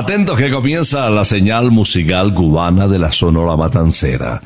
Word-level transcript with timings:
Atentos 0.00 0.38
que 0.38 0.50
comienza 0.50 1.10
la 1.10 1.26
señal 1.26 1.70
musical 1.70 2.32
cubana 2.32 2.88
de 2.88 2.98
la 2.98 3.12
Sonora 3.12 3.54
Matancera. 3.54 4.40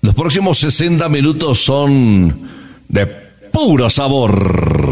Los 0.00 0.12
próximos 0.12 0.58
60 0.58 1.08
minutos 1.08 1.60
son 1.60 2.36
de 2.88 3.06
puro 3.06 3.88
sabor. 3.90 4.90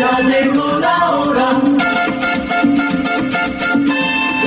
Ya 0.00 0.20
llegó 0.26 0.78
la 0.78 1.10
hora. 1.10 1.60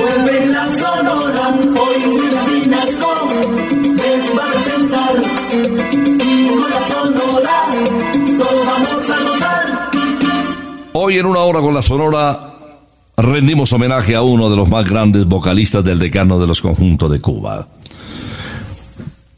Vuelve 0.00 0.46
la 0.46 0.66
sonora. 0.76 1.60
Hoy 1.60 2.02
William 2.08 2.46
Vinasco 2.62 3.28
les 3.94 4.24
va 4.36 4.44
a 4.44 4.50
presentar. 4.50 5.14
Y 6.26 6.48
con 6.48 6.68
la 6.68 6.82
sonora 6.88 7.56
todos 8.38 8.66
vamos 8.66 9.08
a 9.08 9.22
gozar. 9.22 9.90
Hoy 10.94 11.18
en 11.18 11.26
una 11.26 11.38
hora 11.38 11.60
con 11.60 11.74
la 11.74 11.82
Sonora 11.82 12.51
rendimos 13.22 13.72
homenaje 13.72 14.14
a 14.14 14.22
uno 14.22 14.50
de 14.50 14.56
los 14.56 14.68
más 14.68 14.84
grandes 14.84 15.26
vocalistas 15.26 15.84
del 15.84 15.98
decano 15.98 16.38
de 16.38 16.46
los 16.46 16.60
conjuntos 16.60 17.10
de 17.10 17.20
Cuba. 17.20 17.68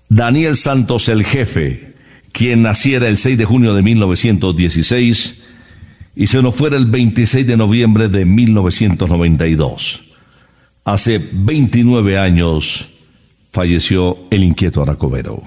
Daniel 0.08 0.56
Santos 0.56 1.08
el 1.08 1.24
Jefe, 1.24 1.94
quien 2.32 2.62
naciera 2.62 3.08
el 3.08 3.16
6 3.16 3.38
de 3.38 3.44
junio 3.44 3.74
de 3.74 3.82
1916 3.82 5.42
y 6.16 6.26
se 6.26 6.42
nos 6.42 6.54
fuera 6.54 6.76
el 6.76 6.86
26 6.86 7.46
de 7.46 7.56
noviembre 7.56 8.08
de 8.08 8.24
1992. 8.24 10.02
Hace 10.84 11.20
29 11.32 12.18
años 12.18 12.88
falleció 13.50 14.18
el 14.30 14.44
inquieto 14.44 14.82
Aracobero. 14.82 15.42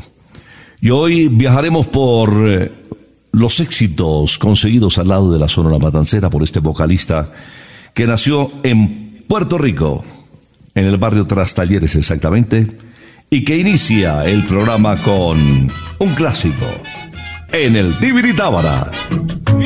Y 0.82 0.90
hoy 0.90 1.28
viajaremos 1.28 1.88
por 1.88 2.50
eh, 2.50 2.72
los 3.32 3.60
éxitos 3.60 4.38
conseguidos 4.38 4.98
al 4.98 5.08
lado 5.08 5.32
de 5.32 5.40
la 5.40 5.50
Sonora 5.50 5.80
Matancera 5.80 6.30
por 6.30 6.44
este 6.44 6.60
vocalista 6.60 7.32
que 7.98 8.06
nació 8.06 8.52
en 8.62 9.24
Puerto 9.28 9.58
Rico, 9.58 10.06
en 10.76 10.86
el 10.86 10.98
barrio 10.98 11.24
Trastalleres 11.26 11.96
exactamente, 11.96 12.68
y 13.32 13.44
que 13.44 13.58
inicia 13.58 14.24
el 14.24 14.46
programa 14.46 14.98
con 14.98 15.72
un 15.98 16.14
clásico, 16.14 16.68
en 17.52 17.76
el 17.76 17.98
Tibiritábara. 17.98 18.92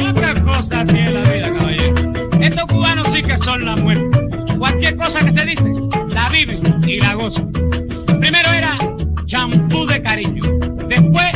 Otra 0.10 0.42
cosa 0.44 0.86
tiene 0.86 1.12
la 1.12 1.30
vida, 1.30 1.54
caballero. 1.58 1.94
Estos 2.40 2.64
cubanos 2.68 3.08
sí 3.12 3.22
que 3.22 3.38
son 3.38 3.66
la 3.66 3.76
muerte. 3.76 4.18
Cualquier 4.58 4.96
cosa 4.96 5.26
que 5.26 5.34
se 5.34 5.46
dice, 5.48 5.70
la 6.14 6.30
viven 6.30 6.62
y 6.88 7.02
la 7.02 7.16
gozan. 7.16 7.52
Primero 7.52 8.50
era 8.50 8.78
champú 9.26 9.86
de 9.88 10.02
cariño. 10.02 10.44
Después 10.88 11.32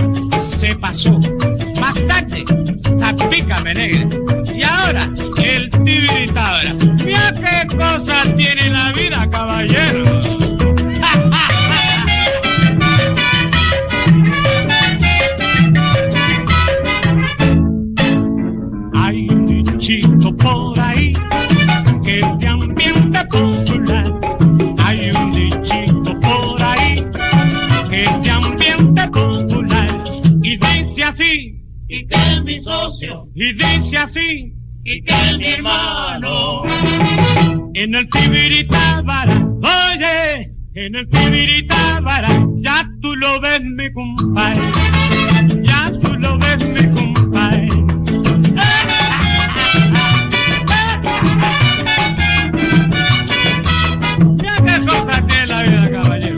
se 0.62 0.74
pasó. 0.76 1.20
Más 1.82 2.08
tarde, 2.08 2.46
zapícame 3.18 3.74
negra. 3.74 4.08
Y 4.56 4.64
ahora, 4.64 5.12
Tábara. 5.86 6.74
Mira 7.04 7.32
qué 7.34 7.68
cosas 7.78 8.36
tiene 8.36 8.70
la 8.72 8.92
vida, 8.94 9.30
caballero. 9.30 10.04
Hay 18.96 19.28
un 19.30 19.46
dichito 19.46 20.36
por 20.38 20.80
ahí 20.80 21.14
que 22.04 22.20
es 22.20 22.38
de 22.40 22.48
ambiente 22.48 23.26
popular. 23.26 24.20
Hay 24.84 25.12
un 25.12 25.32
dichito 25.32 26.20
por 26.20 26.64
ahí 26.64 26.96
que 27.90 28.02
es 28.02 28.24
de 28.24 28.32
ambiente 28.32 29.08
popular. 29.10 30.02
Y 30.42 30.58
dice 30.58 31.04
así, 31.04 31.62
Y 31.88 32.08
que 32.08 32.16
es 32.16 32.44
mi 32.44 32.60
socio, 32.64 33.28
y 33.36 33.54
dice 33.54 33.98
así, 33.98 34.55
y 34.86 35.02
que 35.02 35.14
mi 35.40 35.46
hermano. 35.48 36.64
en 37.74 37.96
el 37.96 38.08
Tibiritábara, 38.10 39.44
oye, 39.64 40.52
en 40.76 40.96
el 40.96 41.10
Tibiritábara, 41.10 42.46
ya 42.58 42.88
tú 43.02 43.16
lo 43.16 43.42
ves 43.42 43.62
mi 43.64 43.92
compadre, 43.94 44.62
ya 45.64 45.92
tú 46.02 46.14
lo 46.14 46.38
ves 46.38 46.70
mi 46.70 46.94
compadre. 46.94 47.70
Mira 54.38 54.56
qué 54.66 54.86
cosa 54.86 55.26
que 55.26 55.42
es 55.42 55.50
la 55.50 55.64
vida, 55.64 55.92
caballero. 55.92 56.38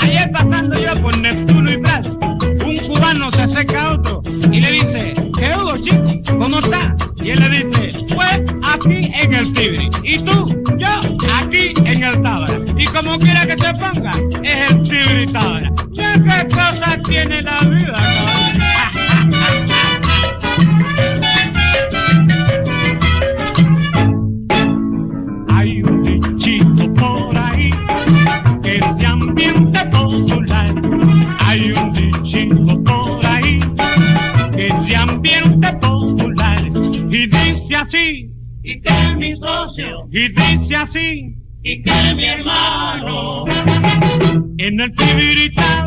Ayer 0.00 0.30
pasando 0.30 0.80
yo 0.80 0.94
por 1.02 1.18
Neptuno 1.18 1.72
y 1.72 1.76
Prat, 1.78 2.06
un 2.06 2.76
cubano 2.86 3.32
se 3.32 3.42
acerca 3.42 3.82
a 3.82 3.92
otro 3.94 4.22
y 4.52 4.60
le 4.60 4.70
dice, 4.70 5.12
¿qué 5.36 5.56
hubo, 5.56 5.76
chico? 5.78 6.38
¿Cómo 6.38 6.60
está? 6.60 6.94
Y 7.24 7.30
él 7.30 7.40
le 7.40 7.48
dice, 7.48 8.04
pues 8.14 8.42
aquí 8.62 9.10
en 9.14 9.32
el 9.32 9.50
Tibri. 9.54 9.88
Y 10.02 10.18
tú, 10.18 10.44
yo, 10.76 10.88
aquí 11.34 11.72
en 11.86 12.02
el 12.04 12.20
Tábara. 12.20 12.60
Y 12.76 12.84
como 12.84 13.18
quiera 13.18 13.46
que 13.46 13.56
te 13.56 13.74
ponga, 13.76 14.14
es 14.42 14.70
el 14.70 14.82
Tibri 14.82 15.32
Tábara. 15.32 15.72
Mira 15.92 16.12
qué 16.22 16.54
cosa 16.54 16.98
tiene 17.08 17.40
la 17.40 17.60
vida, 17.60 17.92
caballero. 17.94 18.83
Así, 40.74 41.36
y 41.62 41.82
que 41.82 42.14
mi 42.14 42.24
hermano. 42.24 43.44
en 44.58 44.80
el 44.80 44.94
Tibiritábara, 44.94 45.83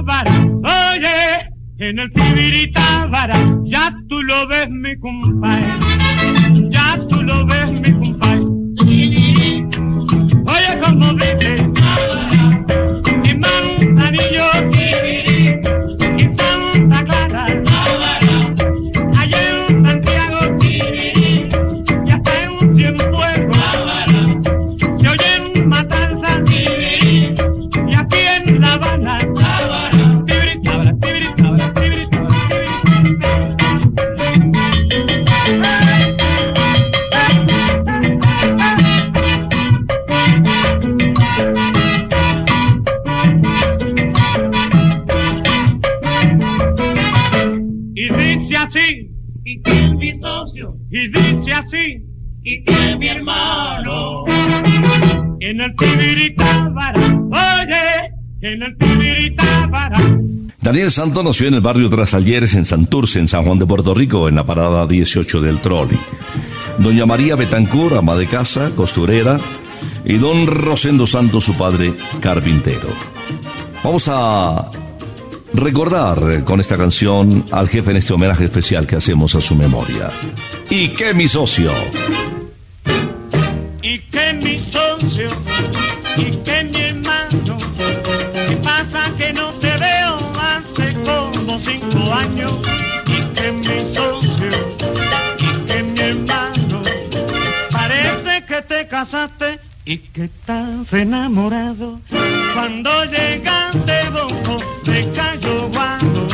Daniel 60.78 60.92
Santos 60.92 61.24
nació 61.24 61.48
en 61.48 61.56
el 61.56 61.62
barrio 61.62 61.90
Trasalleres, 61.90 62.54
en 62.54 62.64
Santurce, 62.64 63.18
en 63.18 63.28
San 63.28 63.44
Juan 63.44 63.58
de 63.58 63.66
Puerto 63.66 63.96
Rico, 63.96 64.30
en 64.30 64.36
la 64.36 64.46
parada 64.46 64.86
18 64.86 65.42
del 65.42 65.60
trolley. 65.60 65.98
Doña 66.78 67.08
María 67.08 67.36
Betancur, 67.36 67.96
ama 67.96 68.16
de 68.16 68.28
casa, 68.28 68.70
costurera, 68.76 69.40
y 70.06 70.18
don 70.18 70.46
Rosendo 70.46 71.08
Santos, 71.08 71.46
su 71.46 71.58
padre, 71.58 71.96
carpintero. 72.20 72.90
Vamos 73.84 74.08
a 74.08 74.70
recordar 75.56 76.44
con 76.44 76.60
esta 76.60 76.78
canción 76.78 77.44
al 77.50 77.68
jefe 77.68 77.90
en 77.90 77.98
este 77.98 78.14
homenaje 78.14 78.44
especial 78.44 78.86
que 78.86 78.98
hacemos 78.98 79.34
a 79.34 79.42
su 79.42 79.56
memoria. 79.56 80.12
Y 80.70 80.90
que 80.90 81.12
mi 81.16 81.28
socio. 81.28 81.72
y 83.82 83.98
que 83.98 84.34
mi 84.34 84.60
socio 84.60 85.30
y 86.18 86.32
que 86.44 86.67
años 92.18 92.52
y 93.06 93.22
que 93.36 93.52
mi 93.52 93.94
socio 93.94 94.52
y 95.40 95.66
que 95.68 95.84
mi 95.84 96.00
hermano. 96.00 96.84
Parece 97.72 98.46
que 98.46 98.62
te 98.62 98.88
casaste 98.88 99.60
y 99.86 99.98
que 99.98 100.26
estás 100.26 100.94
enamorado. 100.94 102.00
Cuando 102.54 103.06
llegaste 103.06 104.10
bonco 104.10 104.58
me 104.86 105.12
cayó 105.12 105.70
guando 105.70 106.28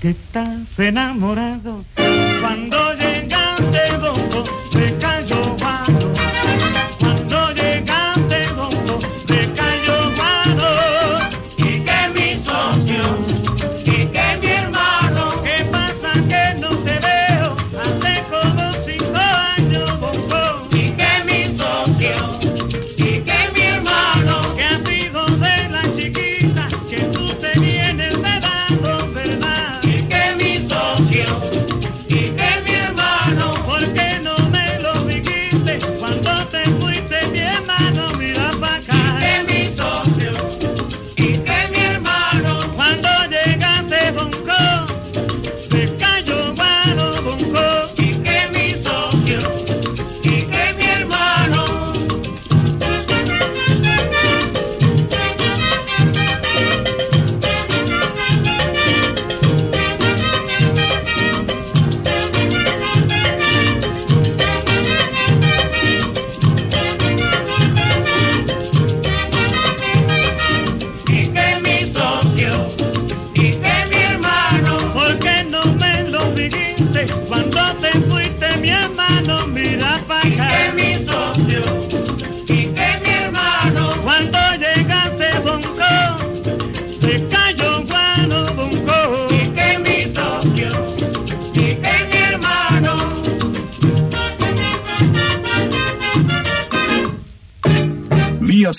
que 0.00 0.10
estás 0.10 0.78
enamorado 0.78 1.84
cuando 2.40 2.89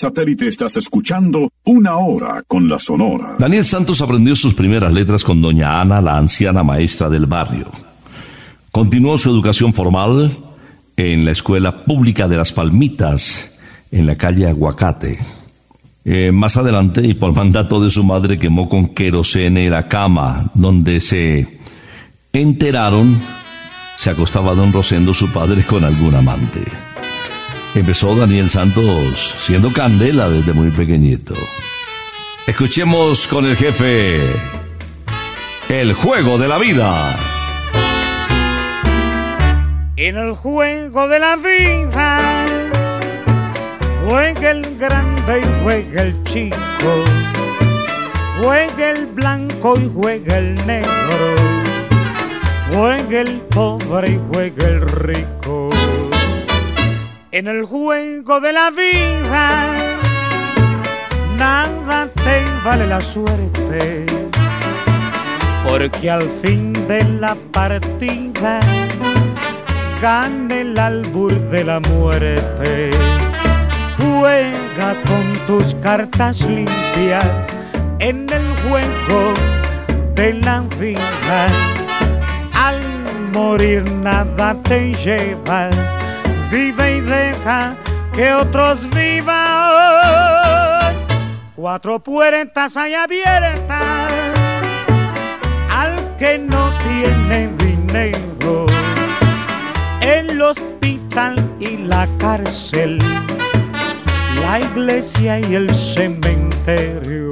satélite 0.02 0.48
estás 0.48 0.76
escuchando 0.76 1.52
Una 1.62 1.96
Hora 1.96 2.42
con 2.48 2.68
la 2.68 2.80
Sonora. 2.80 3.36
Daniel 3.38 3.64
Santos 3.64 4.00
aprendió 4.00 4.34
sus 4.34 4.52
primeras 4.52 4.92
letras 4.92 5.22
con 5.22 5.40
doña 5.40 5.80
Ana, 5.80 6.00
la 6.00 6.16
anciana 6.16 6.64
maestra 6.64 7.08
del 7.08 7.26
barrio. 7.26 7.70
Continuó 8.72 9.16
su 9.16 9.30
educación 9.30 9.72
formal 9.72 10.36
en 10.96 11.24
la 11.24 11.30
Escuela 11.30 11.84
Pública 11.84 12.26
de 12.26 12.36
las 12.36 12.52
Palmitas, 12.52 13.56
en 13.92 14.08
la 14.08 14.16
calle 14.16 14.48
Aguacate. 14.48 15.20
Eh, 16.04 16.32
más 16.32 16.56
adelante, 16.56 17.06
y 17.06 17.14
por 17.14 17.32
mandato 17.32 17.80
de 17.80 17.88
su 17.88 18.02
madre, 18.02 18.40
quemó 18.40 18.68
con 18.68 18.88
querosene 18.88 19.70
la 19.70 19.86
cama 19.86 20.50
donde 20.54 20.98
se 20.98 21.60
enteraron 22.32 23.20
se 23.96 24.10
acostaba 24.10 24.52
don 24.56 24.72
Rosendo, 24.72 25.14
su 25.14 25.30
padre, 25.30 25.62
con 25.62 25.84
algún 25.84 26.16
amante. 26.16 26.64
Empezó 27.74 28.14
Daniel 28.14 28.50
Santos 28.50 29.34
siendo 29.38 29.72
candela 29.72 30.28
desde 30.28 30.52
muy 30.52 30.70
pequeñito. 30.70 31.34
Escuchemos 32.46 33.26
con 33.26 33.46
el 33.46 33.56
jefe 33.56 34.20
el 35.70 35.94
juego 35.94 36.36
de 36.36 36.48
la 36.48 36.58
vida. 36.58 37.16
En 39.96 40.18
el 40.18 40.34
juego 40.34 41.08
de 41.08 41.18
la 41.18 41.36
vida 41.36 42.46
juega 44.04 44.50
el 44.50 44.76
grande 44.76 45.40
y 45.40 45.62
juega 45.62 46.02
el 46.02 46.24
chico, 46.24 47.04
juega 48.42 48.90
el 48.90 49.06
blanco 49.06 49.78
y 49.78 49.90
juega 49.94 50.36
el 50.36 50.66
negro, 50.66 51.36
juega 52.70 53.20
el 53.20 53.40
pobre 53.42 54.10
y 54.10 54.20
juega 54.30 54.68
el 54.68 54.80
rico. 54.82 55.61
En 57.34 57.46
el 57.46 57.64
juego 57.64 58.40
de 58.40 58.52
la 58.52 58.70
vida 58.70 59.86
nada 61.38 62.06
te 62.14 62.44
vale 62.62 62.86
la 62.86 63.00
suerte, 63.00 64.04
porque 65.66 66.10
al 66.10 66.28
fin 66.42 66.74
de 66.86 67.02
la 67.04 67.34
partida 67.50 68.60
gana 70.02 70.56
el 70.56 70.78
albur 70.78 71.32
de 71.48 71.64
la 71.64 71.80
muerte. 71.80 72.90
Juega 73.96 74.94
con 75.06 75.32
tus 75.46 75.74
cartas 75.76 76.42
limpias 76.42 77.46
en 77.98 78.28
el 78.30 78.54
juego 78.68 79.32
de 80.14 80.34
la 80.34 80.60
vida. 80.78 81.48
Al 82.52 82.82
morir 83.32 83.90
nada 83.90 84.54
te 84.64 84.92
llevas, 84.92 85.74
vive 86.52 86.98
y 86.98 87.00
deja 87.00 87.74
que 88.12 88.32
otros 88.34 88.88
vivan. 88.90 89.32
Cuatro 91.56 91.98
puertas 91.98 92.76
hay 92.76 92.92
abiertas 92.94 94.12
al 95.70 96.16
que 96.16 96.38
no 96.38 96.70
tiene 96.84 97.48
dinero 97.56 98.66
el 100.02 100.42
hospital 100.42 101.50
y 101.58 101.78
la 101.78 102.06
cárcel, 102.18 102.98
la 104.40 104.60
iglesia 104.60 105.40
y 105.40 105.54
el 105.54 105.74
cementerio. 105.74 107.31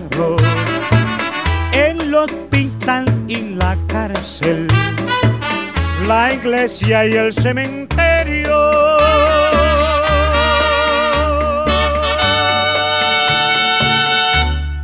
hospital 2.81 3.25
y 3.27 3.55
la 3.55 3.77
cárcel 3.87 4.67
la 6.07 6.33
iglesia 6.33 7.07
y 7.07 7.11
el 7.11 7.31
cementerio. 7.31 8.57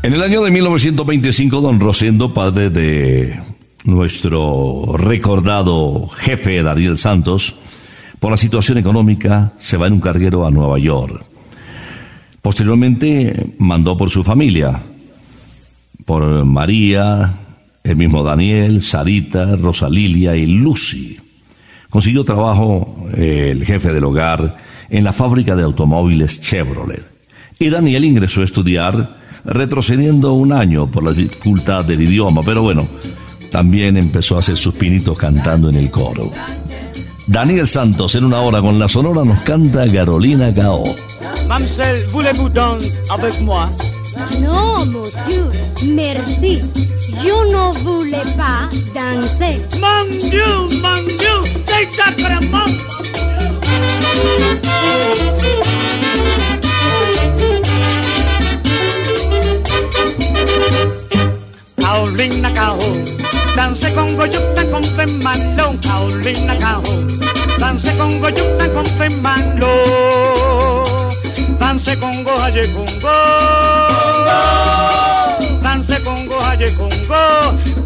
En 0.04 0.14
el 0.14 0.22
año 0.22 0.44
de 0.44 0.52
1925, 0.52 1.60
don 1.60 1.80
Rosendo, 1.80 2.34
padre 2.34 2.70
de 2.70 3.40
nuestro 3.84 4.96
recordado 4.96 6.08
jefe 6.08 6.62
Daniel 6.62 6.98
Santos, 6.98 7.56
por 8.20 8.32
la 8.32 8.38
situación 8.38 8.78
económica, 8.78 9.54
se 9.58 9.76
va 9.76 9.88
en 9.88 9.94
un 9.94 10.02
carguero 10.02 10.46
a 10.46 10.52
Nueva 10.52 10.78
York. 10.78 11.26
Posteriormente 12.44 13.56
mandó 13.58 13.98
por 13.98 14.12
su 14.12 14.24
familia, 14.24 14.84
por 16.06 16.46
María, 16.46 17.47
el 17.88 17.96
mismo 17.96 18.24
Daniel, 18.24 18.82
Sarita, 18.82 19.56
Rosalilia 19.56 20.36
y 20.36 20.46
Lucy. 20.46 21.18
Consiguió 21.90 22.26
trabajo 22.26 23.08
eh, 23.16 23.50
el 23.52 23.66
jefe 23.66 23.94
del 23.94 24.04
hogar 24.04 24.58
en 24.90 25.04
la 25.04 25.14
fábrica 25.14 25.56
de 25.56 25.64
automóviles 25.64 26.42
Chevrolet. 26.42 27.04
Y 27.60 27.70
Daniel 27.70 28.04
ingresó 28.04 28.42
a 28.42 28.46
estudiar 28.46 29.18
retrocediendo 29.46 30.34
un 30.34 30.52
año 30.52 30.92
por 30.92 31.04
la 31.04 31.14
dificultad 31.14 31.86
del 31.86 32.02
idioma, 32.02 32.42
pero 32.44 32.62
bueno, 32.62 32.86
también 33.52 33.96
empezó 33.96 34.36
a 34.36 34.40
hacer 34.40 34.58
sus 34.58 34.76
pinitos 34.76 35.18
cantando 35.18 35.70
en 35.70 35.76
el 35.76 35.90
coro. 35.90 36.30
Daniel 37.28 37.68
Santos 37.68 38.16
en 38.16 38.26
una 38.26 38.40
hora 38.40 38.62
con 38.62 38.78
la 38.78 38.88
sonora 38.88 39.24
nos 39.24 39.42
canta 39.42 39.90
Carolina. 39.92 40.54
Mamselle, 41.48 42.06
voulez-vous 42.12 42.50
moi? 43.42 43.68
Non, 44.42 44.86
monsieur, 44.88 45.50
merci. 45.94 46.62
Yo 47.26 47.44
no 47.52 47.72
voulais 47.84 48.30
pas 48.36 48.70
danser. 48.94 49.58
Mon 49.80 50.06
Dieu, 50.30 50.44
mon 50.82 51.04
Dieu, 51.18 51.38
c'est 51.66 51.92
sacrément. 51.92 52.66
Cao, 62.58 62.78
danse 63.56 63.94
con 63.94 64.16
goyuta 64.16 64.64
con 64.72 64.84
femalo. 64.84 65.74
Carolina 65.82 66.56
Cao, 66.56 66.82
danse 67.60 67.96
con 67.98 68.20
goyuta 68.20 68.68
con 68.74 68.86
femalo. 68.86 69.74
Danse 71.60 72.00
con 72.00 72.24
gojaye 72.24 72.68
congo. 74.28 75.60
Danse 75.62 76.02
con 76.04 76.26
gojaye 76.28 76.72
congo. 76.76 76.96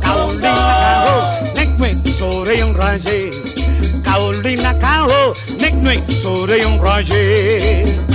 Carolina 0.01 0.53
Cao, 0.81 1.29
nekwe 1.55 1.95
sobre 2.17 2.63
un 2.63 2.73
raye. 2.73 3.31
Carolina 4.03 4.73
Cao, 4.79 5.33
nekwe 5.59 6.01
sobre 6.21 6.65
un 6.65 6.79
raye. 6.81 7.31
Paulina 7.83 8.10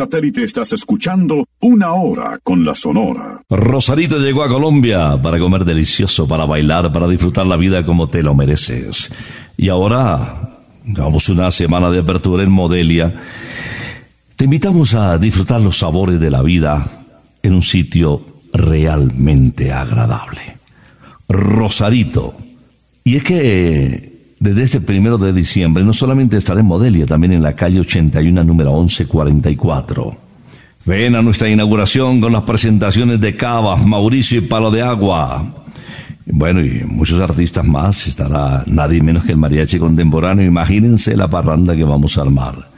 satélite 0.00 0.44
estás 0.44 0.72
escuchando 0.72 1.46
Una 1.60 1.92
Hora 1.92 2.38
con 2.42 2.64
la 2.64 2.74
Sonora. 2.74 3.42
Rosarito 3.50 4.18
llegó 4.18 4.42
a 4.42 4.48
Colombia 4.48 5.20
para 5.20 5.38
comer 5.38 5.66
delicioso, 5.66 6.26
para 6.26 6.46
bailar, 6.46 6.90
para 6.90 7.06
disfrutar 7.06 7.46
la 7.46 7.58
vida 7.58 7.84
como 7.84 8.08
te 8.08 8.22
lo 8.22 8.34
mereces. 8.34 9.12
Y 9.58 9.68
ahora, 9.68 10.56
vamos 10.86 11.28
una 11.28 11.50
semana 11.50 11.90
de 11.90 11.98
apertura 11.98 12.42
en 12.42 12.50
Modelia. 12.50 13.12
Te 14.36 14.44
invitamos 14.44 14.94
a 14.94 15.18
disfrutar 15.18 15.60
los 15.60 15.76
sabores 15.76 16.18
de 16.18 16.30
la 16.30 16.42
vida 16.42 17.04
en 17.42 17.52
un 17.52 17.62
sitio 17.62 18.24
realmente 18.54 19.70
agradable. 19.70 20.56
Rosarito. 21.28 22.38
Y 23.04 23.16
es 23.16 23.22
que 23.22 24.09
desde 24.40 24.62
este 24.62 24.80
primero 24.80 25.18
de 25.18 25.34
diciembre 25.34 25.84
no 25.84 25.92
solamente 25.92 26.38
estará 26.38 26.60
en 26.60 26.66
Modelia, 26.66 27.04
también 27.04 27.34
en 27.34 27.42
la 27.42 27.54
calle 27.54 27.78
81, 27.78 28.42
número 28.42 28.72
1144. 28.72 30.16
Ven 30.86 31.14
a 31.14 31.20
nuestra 31.20 31.50
inauguración 31.50 32.22
con 32.22 32.32
las 32.32 32.42
presentaciones 32.42 33.20
de 33.20 33.36
Cavas, 33.36 33.84
Mauricio 33.86 34.38
y 34.38 34.40
Palo 34.40 34.70
de 34.70 34.80
Agua. 34.80 35.44
Bueno, 36.24 36.64
y 36.64 36.84
muchos 36.86 37.20
artistas 37.20 37.66
más. 37.66 38.06
Estará 38.06 38.64
nadie 38.66 39.02
menos 39.02 39.24
que 39.24 39.32
el 39.32 39.38
mariachi 39.38 39.78
contemporáneo. 39.78 40.46
Imagínense 40.46 41.18
la 41.18 41.28
parranda 41.28 41.76
que 41.76 41.84
vamos 41.84 42.16
a 42.16 42.22
armar. 42.22 42.70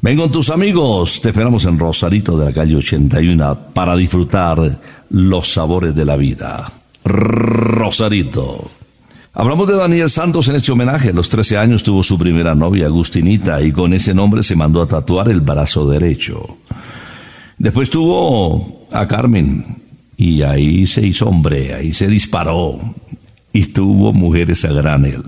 Ven 0.00 0.16
con 0.16 0.32
tus 0.32 0.48
amigos. 0.48 1.20
Te 1.20 1.28
esperamos 1.28 1.66
en 1.66 1.78
Rosarito 1.78 2.38
de 2.38 2.46
la 2.46 2.52
calle 2.54 2.76
81 2.76 3.58
para 3.74 3.94
disfrutar 3.96 4.80
los 5.10 5.52
sabores 5.52 5.94
de 5.94 6.04
la 6.06 6.16
vida. 6.16 6.72
Rosarito. 7.04 8.79
Hablamos 9.32 9.68
de 9.68 9.76
Daniel 9.76 10.10
Santos 10.10 10.48
en 10.48 10.56
este 10.56 10.72
homenaje. 10.72 11.10
A 11.10 11.12
los 11.12 11.28
13 11.28 11.56
años 11.56 11.84
tuvo 11.84 12.02
su 12.02 12.18
primera 12.18 12.56
novia, 12.56 12.86
Agustinita, 12.86 13.62
y 13.62 13.70
con 13.70 13.94
ese 13.94 14.12
nombre 14.12 14.42
se 14.42 14.56
mandó 14.56 14.82
a 14.82 14.86
tatuar 14.86 15.28
el 15.28 15.40
brazo 15.40 15.88
derecho. 15.88 16.58
Después 17.56 17.90
tuvo 17.90 18.86
a 18.90 19.06
Carmen, 19.06 19.64
y 20.16 20.42
ahí 20.42 20.84
se 20.86 21.06
hizo 21.06 21.28
hombre, 21.28 21.74
ahí 21.74 21.92
se 21.92 22.08
disparó, 22.08 22.80
y 23.52 23.66
tuvo 23.66 24.12
mujeres 24.12 24.64
a 24.64 24.72
granel. 24.72 25.22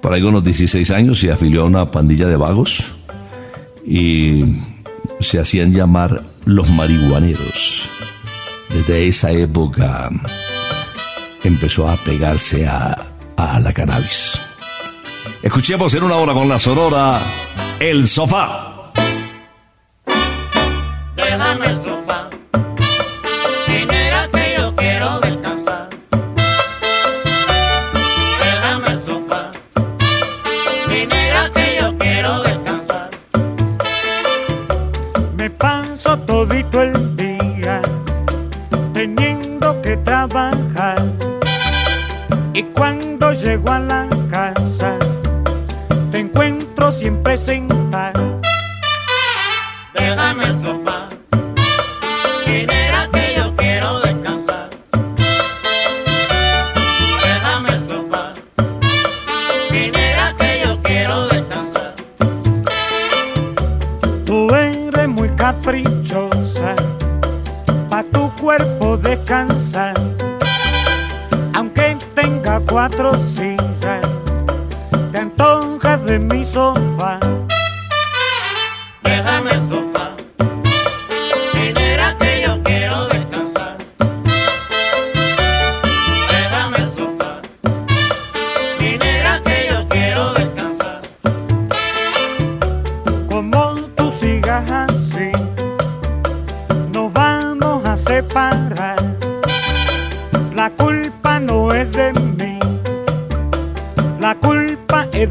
Por 0.00 0.14
ahí 0.14 0.22
con 0.22 0.32
los 0.32 0.42
16 0.42 0.90
años 0.92 1.18
se 1.18 1.30
afilió 1.30 1.62
a 1.62 1.66
una 1.66 1.90
pandilla 1.90 2.26
de 2.26 2.36
vagos 2.36 2.92
y 3.84 4.44
se 5.20 5.38
hacían 5.38 5.72
llamar 5.72 6.22
los 6.46 6.70
marihuaneros. 6.70 7.88
Desde 8.70 9.08
esa 9.08 9.30
época 9.32 10.10
empezó 11.46 11.88
a 11.88 11.96
pegarse 11.96 12.66
a, 12.66 12.96
a 13.36 13.60
la 13.60 13.72
cannabis. 13.72 14.40
Escuchemos 15.42 15.94
en 15.94 16.02
una 16.02 16.16
hora 16.16 16.32
con 16.32 16.48
la 16.48 16.58
sonora 16.58 17.20
El 17.78 18.08
Sofá. 18.08 18.92
El 21.26 21.40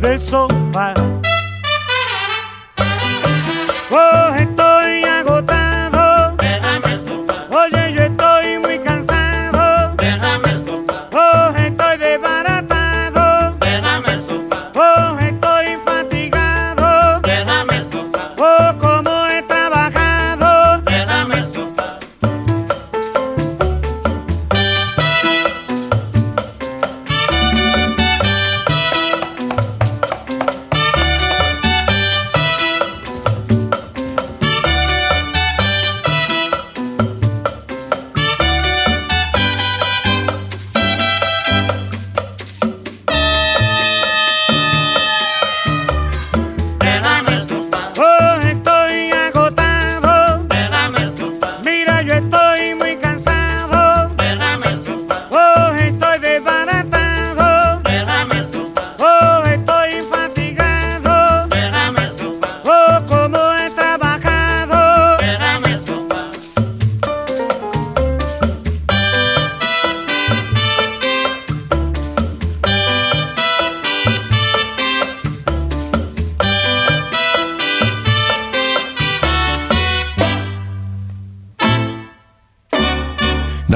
del 0.02 0.20
sofá. 0.20 0.94
Oh, 3.92 4.36
estoy 4.36 4.45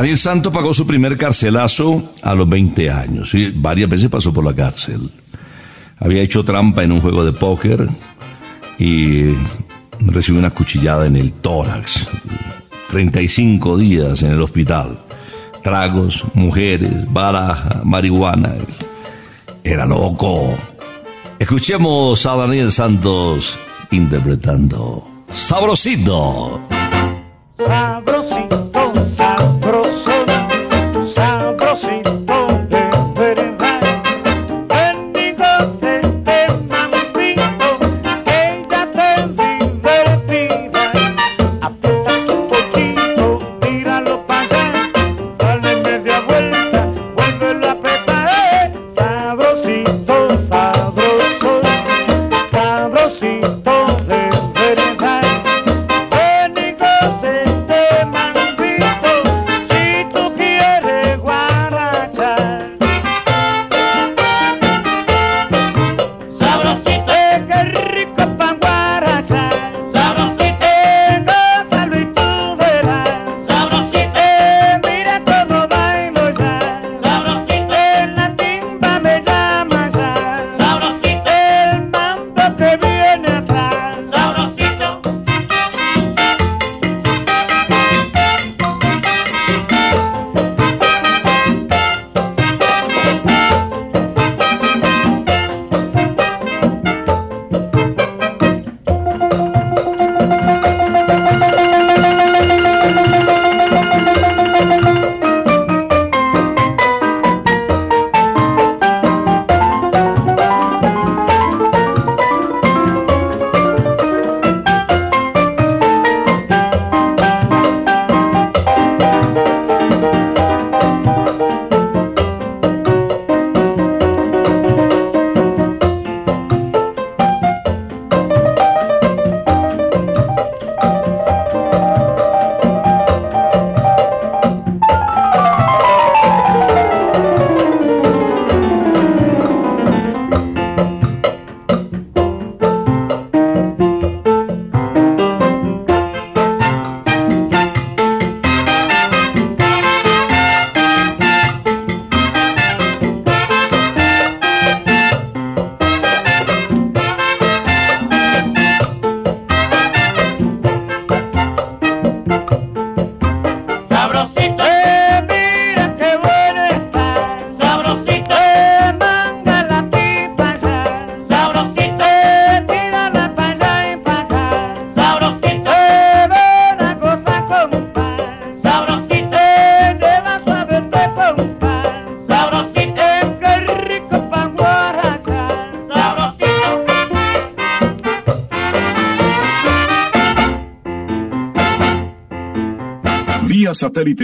Daniel 0.10 0.24
Santos 0.24 0.52
pagó 0.52 0.74
su 0.74 0.88
primer 0.88 1.18
carcelazo 1.18 2.10
a 2.24 2.34
los 2.34 2.50
20 2.50 2.90
años 2.90 3.32
y 3.36 3.52
varias 3.52 3.88
veces 3.88 4.10
pasó 4.10 4.34
por 4.34 4.44
la 4.44 4.56
cárcel. 4.56 5.08
Había 6.00 6.24
hecho 6.24 6.44
trampa 6.44 6.82
en 6.82 6.94
un 6.94 7.00
juego 7.00 7.24
de 7.24 7.32
póker 7.32 7.88
y 8.80 9.36
recibió 10.00 10.40
una 10.40 10.50
cuchillada 10.50 11.06
en 11.06 11.16
el 11.16 11.34
tórax. 11.34 12.08
35 12.90 13.78
días 13.78 14.24
en 14.24 14.32
el 14.32 14.42
hospital. 14.42 15.00
Tragos, 15.62 16.26
mujeres, 16.34 16.92
baraja, 17.14 17.82
marihuana. 17.84 18.56
Era 19.64 19.86
loco. 19.86 20.58
Escuchemos 21.38 22.26
a 22.26 22.36
Daniel 22.36 22.72
Santos 22.72 23.60
interpretando 23.92 25.08
Sabrosito. 25.30 26.62
Sabrosito, 27.60 28.72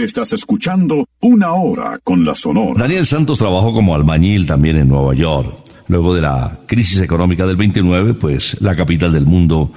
estás 0.04 0.32
escuchando 0.32 1.08
Una 1.20 1.52
Hora 1.52 1.98
con 2.02 2.24
la 2.24 2.36
Sonora. 2.36 2.80
Daniel 2.80 3.06
Santos 3.06 3.38
trabajó 3.38 3.72
como 3.72 3.94
albañil 3.94 4.46
también 4.46 4.76
en 4.76 4.88
Nueva 4.88 5.14
York. 5.14 5.54
Luego 5.88 6.14
de 6.14 6.22
la 6.22 6.58
crisis 6.66 7.00
económica 7.00 7.46
del 7.46 7.56
29, 7.56 8.14
pues 8.14 8.60
la 8.60 8.74
capital 8.74 9.12
del 9.12 9.26
mundo 9.26 9.70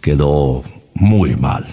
quedó 0.00 0.62
muy 0.94 1.36
mal. 1.36 1.64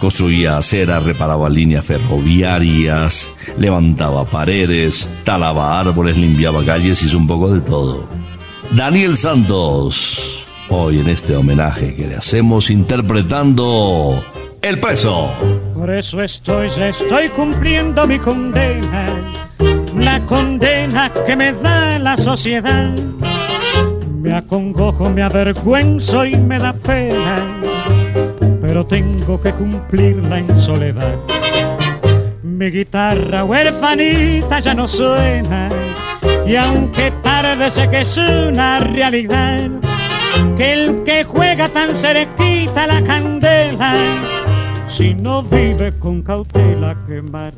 Construía 0.00 0.58
acera, 0.58 0.98
reparaba 0.98 1.48
líneas 1.48 1.84
ferroviarias, 1.84 3.28
levantaba 3.58 4.24
paredes, 4.24 5.08
talaba 5.24 5.78
árboles, 5.78 6.16
limpiaba 6.16 6.64
calles, 6.64 7.02
hizo 7.02 7.18
un 7.18 7.26
poco 7.26 7.52
de 7.52 7.60
todo. 7.60 8.08
Daniel 8.72 9.16
Santos, 9.16 10.44
hoy 10.68 10.98
en 10.98 11.08
este 11.08 11.36
homenaje 11.36 11.94
que 11.94 12.06
le 12.06 12.16
hacemos 12.16 12.70
interpretando 12.70 14.22
El 14.62 14.80
Preso. 14.80 15.30
Por 15.74 15.90
eso 15.90 16.20
estoy, 16.22 16.68
ya 16.68 16.88
estoy 16.88 17.28
cumpliendo 17.28 18.06
mi 18.06 18.18
condena, 18.18 19.08
la 19.94 20.20
condena 20.26 21.10
que 21.24 21.36
me 21.36 21.52
da 21.52 21.98
la 21.98 22.16
sociedad. 22.16 22.90
Me 24.20 24.34
acongojo, 24.34 25.08
me 25.10 25.22
avergüenzo 25.22 26.24
y 26.26 26.36
me 26.36 26.58
da 26.58 26.72
pena, 26.72 27.60
pero 28.60 28.84
tengo 28.84 29.40
que 29.40 29.52
cumplirla 29.52 30.40
en 30.40 30.60
soledad. 30.60 31.14
Mi 32.42 32.70
guitarra 32.70 33.44
huerfanita 33.44 34.58
ya 34.58 34.74
no 34.74 34.88
suena, 34.88 35.70
y 36.44 36.56
aunque 36.56 37.12
tarde 37.22 37.70
sé 37.70 37.88
que 37.88 38.00
es 38.00 38.18
una 38.18 38.80
realidad, 38.80 39.70
que 40.56 40.72
el 40.72 41.04
que 41.04 41.22
juega 41.22 41.68
tan 41.68 41.94
cerquita 41.94 42.88
la 42.88 43.00
candela, 43.02 43.94
si 44.88 45.14
no 45.14 45.42
vive 45.42 45.92
con 45.98 46.22
cautela 46.22 46.96
quemará. 47.06 47.54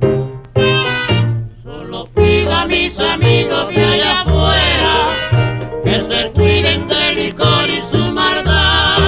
Solo 1.63 2.07
pido 2.15 2.53
a 2.53 2.67
mis 2.67 2.99
amigos 2.99 3.69
que 3.69 3.85
allá 3.85 4.21
afuera 4.21 5.81
que 5.85 6.01
se 6.01 6.31
cuiden 6.33 6.89
del 6.89 7.17
licor 7.17 7.69
y 7.69 7.81
su 7.81 8.13
maldad. 8.13 8.99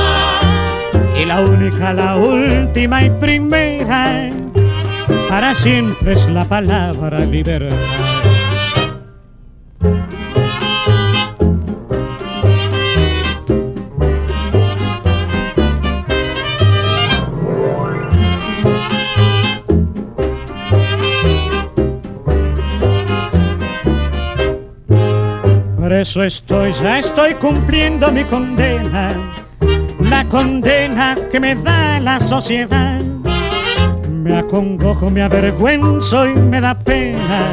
Y 1.21 1.25
la 1.27 1.41
única, 1.41 1.93
la 1.93 2.17
última 2.17 3.05
y 3.05 3.11
primera, 3.11 4.31
para 5.29 5.53
siempre 5.55 6.13
es 6.13 6.29
la 6.29 6.45
palabra 6.45 7.21
libertad. 7.21 7.77
Eso 26.03 26.25
estoy, 26.25 26.73
ya 26.73 26.99
estoy 26.99 27.35
cumpliendo 27.35 28.11
mi 28.11 28.25
condena, 28.25 29.15
la 30.01 30.25
condena 30.25 31.17
que 31.31 31.38
me 31.38 31.55
da 31.55 32.01
la 32.01 32.19
sociedad. 32.19 33.01
Me 34.11 34.37
acongojo, 34.37 35.11
me 35.11 35.23
avergüenzo 35.23 36.29
y 36.29 36.35
me 36.35 36.61
da 36.61 36.77
pena, 36.77 37.53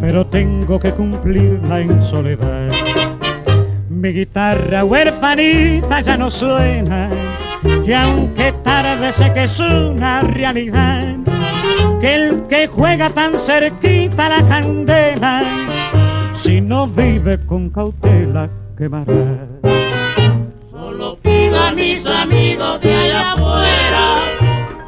pero 0.00 0.26
tengo 0.26 0.80
que 0.80 0.92
cumplirla 0.92 1.80
en 1.80 2.02
soledad. 2.06 2.72
Mi 3.88 4.08
guitarra 4.08 4.84
huerfanita 4.84 6.00
ya 6.00 6.16
no 6.16 6.32
suena, 6.32 7.08
que 7.84 7.94
aunque 7.94 8.52
tarde 8.64 9.12
sé 9.12 9.32
que 9.32 9.44
es 9.44 9.60
una 9.60 10.22
realidad, 10.22 11.14
que 12.00 12.14
el 12.16 12.42
que 12.48 12.66
juega 12.66 13.10
tan 13.10 13.38
cerquita 13.38 14.28
la 14.28 14.42
candela 14.42 15.44
si 16.38 16.60
no 16.60 16.86
vive 16.86 17.44
con 17.46 17.68
cautela 17.68 18.48
quemará. 18.76 19.44
Solo 20.70 21.16
pido 21.16 21.60
a 21.60 21.72
mis 21.72 22.06
amigos 22.06 22.80
de 22.80 22.94
allá 22.94 23.32
afuera 23.32 24.06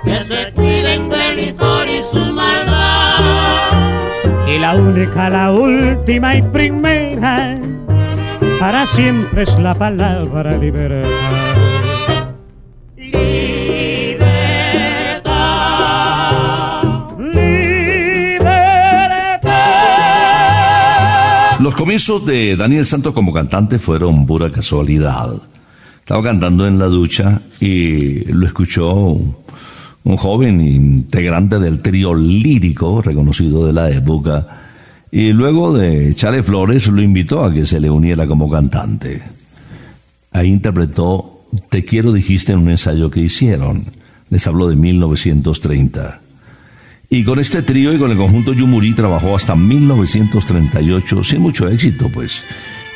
que 0.04 0.20
se 0.20 0.52
cuiden 0.54 1.10
del 1.10 1.36
licor 1.36 1.88
y 1.88 2.02
su 2.04 2.24
maldad. 2.32 3.66
Y 4.46 4.60
la 4.60 4.76
única, 4.76 5.28
la 5.28 5.50
última 5.50 6.36
y 6.36 6.42
primera, 6.42 7.58
para 8.60 8.86
siempre 8.86 9.42
es 9.42 9.58
la 9.58 9.74
palabra 9.74 10.56
libertad. 10.56 11.49
Los 21.70 21.78
comienzos 21.78 22.26
de 22.26 22.56
Daniel 22.56 22.84
Santos 22.84 23.14
como 23.14 23.32
cantante 23.32 23.78
fueron 23.78 24.26
pura 24.26 24.50
casualidad. 24.50 25.30
Estaba 26.00 26.20
cantando 26.20 26.66
en 26.66 26.80
la 26.80 26.86
ducha 26.86 27.42
y 27.60 28.24
lo 28.24 28.44
escuchó 28.44 28.90
un 28.90 30.16
joven 30.16 30.60
integrante 30.60 31.60
del 31.60 31.80
trío 31.80 32.12
lírico 32.12 33.00
reconocido 33.02 33.64
de 33.64 33.72
la 33.72 33.88
época 33.88 34.48
y 35.12 35.32
luego 35.32 35.72
de 35.72 36.08
echarle 36.10 36.42
flores 36.42 36.88
lo 36.88 37.00
invitó 37.02 37.44
a 37.44 37.54
que 37.54 37.64
se 37.64 37.78
le 37.78 37.88
uniera 37.88 38.26
como 38.26 38.50
cantante. 38.50 39.22
Ahí 40.32 40.48
interpretó 40.48 41.46
Te 41.68 41.84
quiero 41.84 42.12
dijiste 42.12 42.50
en 42.50 42.58
un 42.58 42.70
ensayo 42.70 43.12
que 43.12 43.20
hicieron. 43.20 43.84
Les 44.28 44.44
habló 44.48 44.66
de 44.66 44.74
1930. 44.74 46.20
Y 47.12 47.24
con 47.24 47.40
este 47.40 47.62
trío 47.62 47.92
y 47.92 47.98
con 47.98 48.12
el 48.12 48.16
conjunto 48.16 48.52
Yumuri 48.52 48.94
trabajó 48.94 49.34
hasta 49.34 49.56
1938 49.56 51.24
sin 51.24 51.40
mucho 51.40 51.68
éxito, 51.68 52.08
pues 52.08 52.44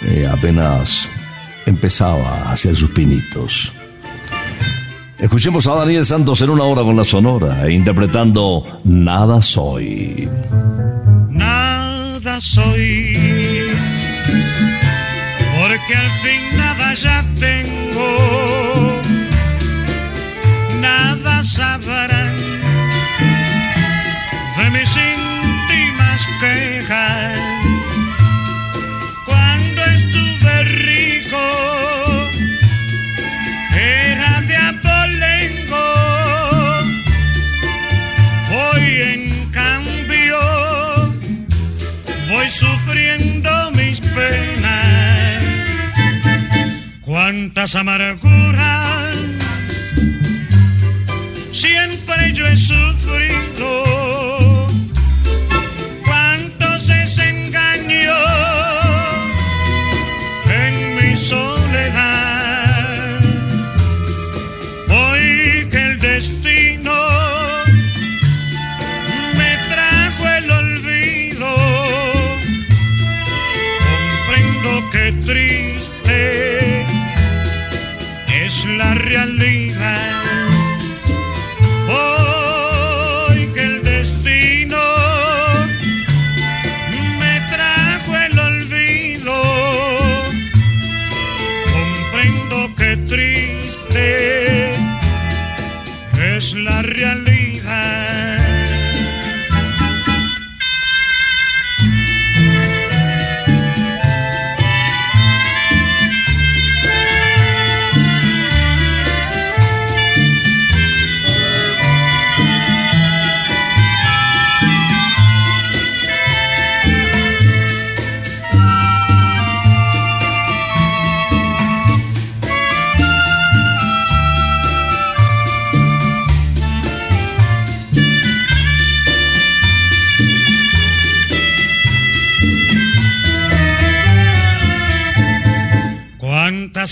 eh, 0.02 0.28
apenas 0.30 1.08
empezaba 1.66 2.28
a 2.28 2.52
hacer 2.52 2.76
sus 2.76 2.90
pinitos. 2.90 3.72
Escuchemos 5.18 5.66
a 5.66 5.74
Daniel 5.74 6.06
Santos 6.06 6.40
en 6.42 6.50
una 6.50 6.62
hora 6.62 6.82
con 6.82 6.96
la 6.96 7.04
Sonora, 7.04 7.68
interpretando 7.68 8.64
Nada 8.84 9.42
Soy. 9.42 10.28
Nada 11.30 12.40
soy, 12.40 13.66
porque 15.58 15.94
al 15.96 16.10
fin 16.22 16.56
nada 16.56 16.94
ya 16.94 17.26
tengo, 17.40 19.02
nada 20.80 21.42
sabrán 21.42 21.73
Cuántas 47.54 47.76
amarguras 47.76 49.16
siempre 51.52 52.32
yo 52.32 52.48
he 52.48 52.56
sufrido. 52.56 54.33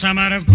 I'm 0.04 0.18
out 0.18 0.32
of. 0.32 0.51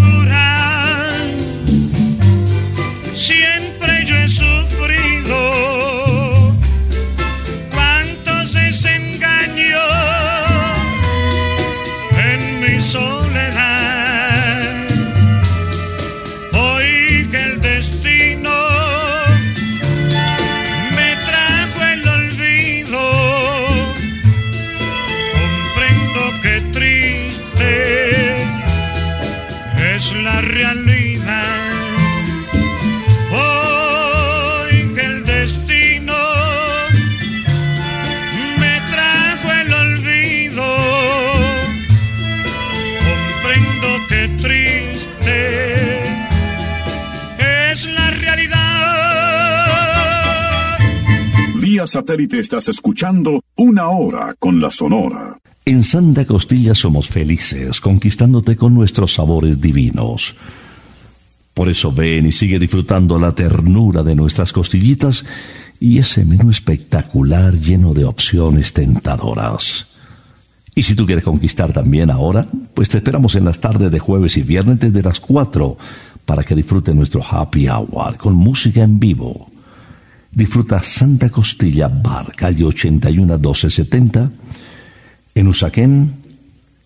Satélite 52.18 52.40
estás 52.40 52.68
escuchando 52.68 53.44
Una 53.58 53.90
Hora 53.90 54.34
con 54.40 54.60
la 54.60 54.72
Sonora. 54.72 55.38
En 55.66 55.84
Santa 55.84 56.26
Costilla 56.26 56.74
somos 56.74 57.10
felices, 57.10 57.80
conquistándote 57.80 58.56
con 58.56 58.74
nuestros 58.74 59.14
sabores 59.14 59.62
divinos. 59.62 60.36
Por 61.54 61.70
eso 61.70 61.92
ven 61.92 62.26
y 62.26 62.32
sigue 62.32 62.58
disfrutando 62.58 63.20
la 63.20 63.36
ternura 63.36 64.02
de 64.02 64.16
nuestras 64.16 64.52
costillitas 64.52 65.26
y 65.80 66.00
ese 66.00 66.26
menú 66.26 66.50
espectacular 66.50 67.54
lleno 67.54 67.94
de 67.94 68.06
opciones 68.06 68.74
tentadoras. 68.74 69.86
Y 70.74 70.82
si 70.82 70.96
tú 70.96 71.06
quieres 71.06 71.24
conquistar 71.24 71.72
también 71.72 72.10
ahora, 72.10 72.48
pues 72.74 72.90
te 72.90 72.98
esperamos 72.98 73.36
en 73.36 73.46
las 73.46 73.62
tardes 73.62 73.92
de 73.92 74.00
jueves 74.00 74.38
y 74.38 74.42
viernes 74.42 74.80
desde 74.80 75.04
las 75.04 75.20
4 75.20 75.78
para 76.26 76.44
que 76.44 76.56
disfrute 76.56 76.96
nuestro 76.96 77.22
happy 77.24 77.68
hour 77.68 78.18
con 78.18 78.34
música 78.34 78.82
en 78.82 79.00
vivo. 79.00 79.52
Disfruta 80.38 80.78
Santa 80.84 81.32
Costilla 81.32 81.88
Bar, 81.88 82.36
calle 82.36 82.64
81 82.64 83.40
1270, 83.40 84.32
en 85.34 85.48
Usaquén 85.48 86.14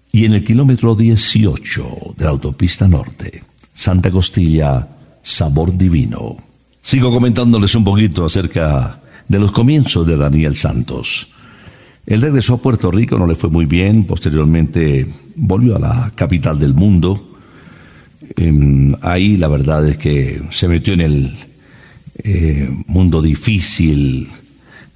y 0.09 0.23
en 0.23 0.31
el 0.35 0.43
kilómetro 0.45 0.95
18 0.95 2.15
de 2.15 2.23
la 2.23 2.29
autopista 2.29 2.87
norte. 2.87 3.43
Santa 3.73 4.09
Costilla, 4.09 4.87
sabor 5.21 5.77
divino. 5.77 6.37
Sigo 6.81 7.11
comentándoles 7.11 7.75
un 7.75 7.83
poquito 7.83 8.23
acerca 8.23 9.01
de 9.27 9.39
los 9.39 9.51
comienzos 9.51 10.07
de 10.07 10.15
Daniel 10.15 10.55
Santos. 10.55 11.27
Él 12.05 12.21
regresó 12.21 12.53
a 12.53 12.61
Puerto 12.61 12.89
Rico, 12.89 13.19
no 13.19 13.27
le 13.27 13.35
fue 13.35 13.49
muy 13.49 13.65
bien, 13.65 14.05
posteriormente 14.05 15.05
volvió 15.35 15.75
a 15.75 15.79
la 15.79 16.11
capital 16.15 16.57
del 16.57 16.73
mundo. 16.73 17.35
Em, 18.37 18.95
ahí 19.01 19.35
la 19.35 19.49
verdad 19.49 19.85
es 19.89 19.97
que 19.97 20.41
se 20.51 20.69
metió 20.69 20.93
en 20.93 21.01
el 21.01 21.50
eh, 22.23 22.69
mundo 22.87 23.21
difícil 23.21 24.29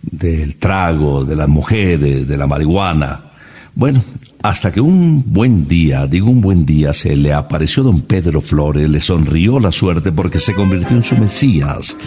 del 0.01 0.55
trago, 0.55 1.25
de 1.25 1.35
las 1.35 1.47
mujeres, 1.47 2.27
de 2.27 2.37
la 2.37 2.47
marihuana. 2.47 3.31
Bueno, 3.73 4.03
hasta 4.43 4.71
que 4.71 4.79
un 4.79 5.23
buen 5.25 5.67
día, 5.67 6.05
digo 6.07 6.29
un 6.29 6.41
buen 6.41 6.65
día, 6.65 6.93
se 6.93 7.15
le 7.15 7.33
apareció 7.33 7.83
don 7.83 8.01
Pedro 8.01 8.41
Flores, 8.41 8.89
le 8.89 9.01
sonrió 9.01 9.59
la 9.59 9.71
suerte 9.71 10.11
porque 10.11 10.39
se 10.39 10.53
convirtió 10.53 10.95
en 10.95 11.03
su 11.03 11.17
Mesías. 11.17 11.97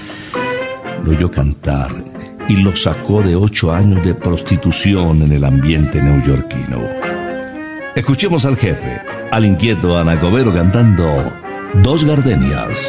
Lo 1.05 1.11
oyó 1.11 1.31
cantar 1.31 1.91
y 2.49 2.57
lo 2.57 2.75
sacó 2.77 3.23
de 3.23 3.37
ocho 3.37 3.73
años 3.73 4.05
de 4.05 4.15
prostitución 4.15 5.23
en 5.23 5.33
el 5.33 5.45
ambiente 5.45 6.01
neoyorquino. 6.01 6.81
Escuchemos 7.95 8.47
al 8.47 8.57
jefe, 8.57 9.01
al 9.33 9.45
inquieto 9.45 9.99
Anacobero 9.99 10.55
cantando 10.55 11.05
Dos 11.83 12.05
Gardenias. 12.05 12.89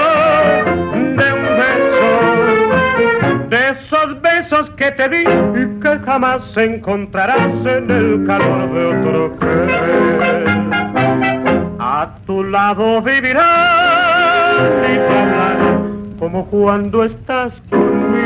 de 3.51 3.71
esos 3.71 4.21
besos 4.21 4.69
que 4.77 4.91
te 4.91 5.09
di 5.09 5.23
y 5.23 5.79
que 5.81 5.99
jamás 6.05 6.41
encontrarás 6.55 7.51
en 7.65 7.91
el 7.91 8.25
calor 8.25 8.73
de 8.73 8.85
otro 8.85 9.37
querer. 9.39 10.47
A 11.77 12.15
tu 12.25 12.45
lado 12.45 13.01
vivirás 13.01 13.43
y 14.87 14.97
hablarás 14.97 15.81
como 16.17 16.45
cuando 16.45 17.03
estás 17.03 17.51
conmigo. 17.69 18.21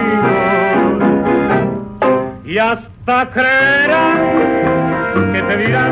Y 2.45 2.59
hasta 2.59 3.29
creerás 3.31 4.19
que 5.33 5.41
te 5.41 5.57
dirán, 5.57 5.91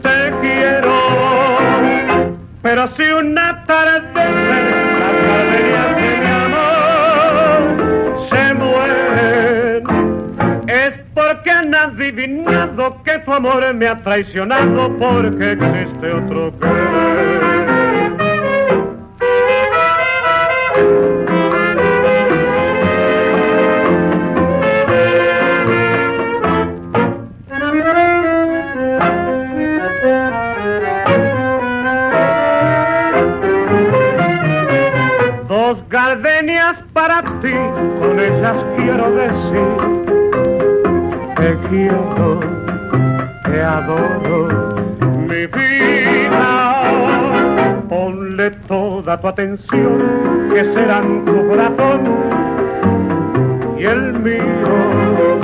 te 0.00 0.32
quiero. 0.40 0.94
Pero 2.62 2.88
si 2.96 3.02
una 3.02 3.66
tarde 3.66 4.00
las 4.14 5.26
gardenias 5.28 5.99
adivinado 11.80 13.02
que 13.04 13.18
tu 13.20 13.32
amor 13.32 13.72
me 13.74 13.88
ha 13.88 13.96
traicionado 13.96 14.96
porque 14.98 15.52
existe 15.52 16.12
otro 16.12 16.52
querer. 16.58 18.10
Dos 35.48 35.88
gardenias 35.88 36.76
para 36.92 37.22
ti, 37.40 37.54
con 37.98 38.18
ellas 38.18 38.64
quiero 38.76 39.10
decir 39.12 39.99
te 41.40 41.56
quiero, 41.68 42.40
te 43.44 43.62
adoro, 43.62 44.48
mi 45.26 45.46
vida. 45.46 46.92
Ponle 47.88 48.50
toda 48.68 49.20
tu 49.20 49.28
atención, 49.28 50.50
que 50.52 50.64
serán 50.74 51.24
tu 51.24 51.48
corazón 51.48 52.00
y 53.78 53.84
el 53.84 54.12
mío. 54.20 55.40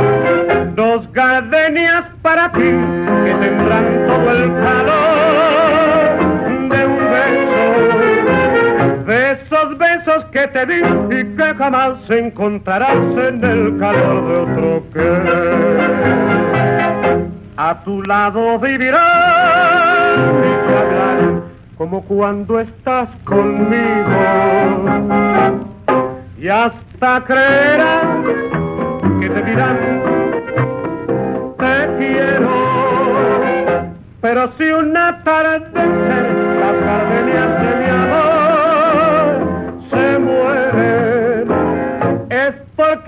Dos 0.74 1.11
gardenias 1.12 2.05
para 2.20 2.53
ti, 2.53 2.70
que 3.24 3.34
tendrán 3.40 4.07
todo 4.07 4.30
el 4.30 4.53
calor 4.62 5.15
besos 10.16 10.30
que 10.30 10.46
te 10.48 10.66
di 10.66 10.80
y 11.10 11.36
que 11.36 11.54
jamás 11.54 11.98
encontrarás 12.08 12.96
en 12.96 13.44
el 13.44 13.78
calor 13.78 14.28
de 14.28 14.34
otro 14.40 14.82
que 14.92 15.22
a 17.56 17.84
tu 17.84 18.02
lado 18.02 18.58
vivirás 18.58 20.18
y 20.18 20.66
te 20.66 20.76
hablaré 20.76 21.40
como 21.76 22.02
cuando 22.04 22.60
estás 22.60 23.08
conmigo. 23.24 23.76
Y 26.38 26.48
hasta 26.48 27.24
creerás 27.24 28.24
que 29.20 29.28
te 29.28 29.42
dirán 29.42 29.78
te 31.58 31.88
quiero 31.98 32.66
pero 34.20 34.50
si 34.58 34.64
una 34.64 35.22
tarde 35.24 35.70
las 35.74 36.80
gardenias 36.84 37.62
de 37.62 37.86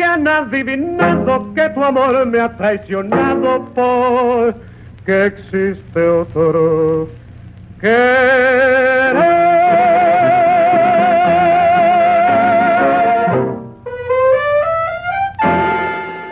han 0.09 0.27
adivinado 0.27 1.53
que 1.55 1.69
tu 1.71 1.85
amor 1.85 2.27
me 2.27 2.41
ha 2.41 2.57
traicionado 2.57 3.73
por 3.75 4.55
que 5.05 5.27
existe 5.27 6.01
otro 6.01 7.09
querer. 7.81 9.39